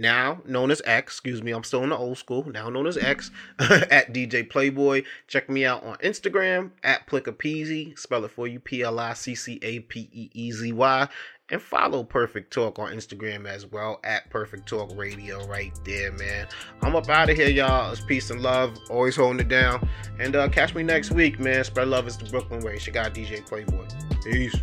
now 0.00 0.40
known 0.46 0.70
as 0.70 0.82
X. 0.84 1.14
Excuse 1.14 1.42
me, 1.42 1.52
I'm 1.52 1.64
still 1.64 1.84
in 1.84 1.90
the 1.90 1.96
old 1.96 2.18
school, 2.18 2.44
now 2.50 2.68
known 2.68 2.86
as 2.86 2.96
X, 2.96 3.30
at 3.58 4.12
DJ 4.12 4.48
Playboy. 4.48 5.04
Check 5.28 5.48
me 5.48 5.64
out 5.64 5.84
on 5.84 5.96
Instagram, 5.96 6.70
at 6.82 7.06
Pliccapeezy. 7.06 7.98
Spell 7.98 8.24
it 8.24 8.30
for 8.30 8.46
you, 8.46 8.58
P 8.58 8.82
L 8.82 8.98
I 8.98 9.12
C 9.12 9.34
C 9.34 9.58
A 9.62 9.80
P 9.80 10.08
E 10.12 10.30
E 10.32 10.52
Z 10.52 10.72
Y 10.72 11.08
and 11.50 11.60
follow 11.60 12.04
Perfect 12.04 12.52
Talk 12.52 12.78
on 12.78 12.92
Instagram 12.92 13.46
as 13.46 13.66
well 13.66 14.00
at 14.04 14.28
Perfect 14.30 14.68
Talk 14.68 14.92
Radio 14.96 15.44
right 15.46 15.72
there, 15.84 16.12
man. 16.12 16.46
I'm 16.82 16.94
up 16.96 17.08
out 17.08 17.30
of 17.30 17.36
here, 17.36 17.48
y'all. 17.48 17.92
It's 17.92 18.00
peace 18.00 18.30
and 18.30 18.40
love. 18.40 18.78
Always 18.88 19.16
holding 19.16 19.40
it 19.40 19.48
down. 19.48 19.86
And 20.18 20.36
uh, 20.36 20.48
catch 20.48 20.74
me 20.74 20.82
next 20.82 21.10
week, 21.10 21.38
man. 21.38 21.64
Spread 21.64 21.88
love 21.88 22.06
is 22.06 22.16
the 22.16 22.28
Brooklyn 22.30 22.60
way. 22.60 22.74
It's 22.74 22.88
guy 22.88 23.10
DJ 23.10 23.44
Playboy. 23.46 23.86
Peace. 24.24 24.54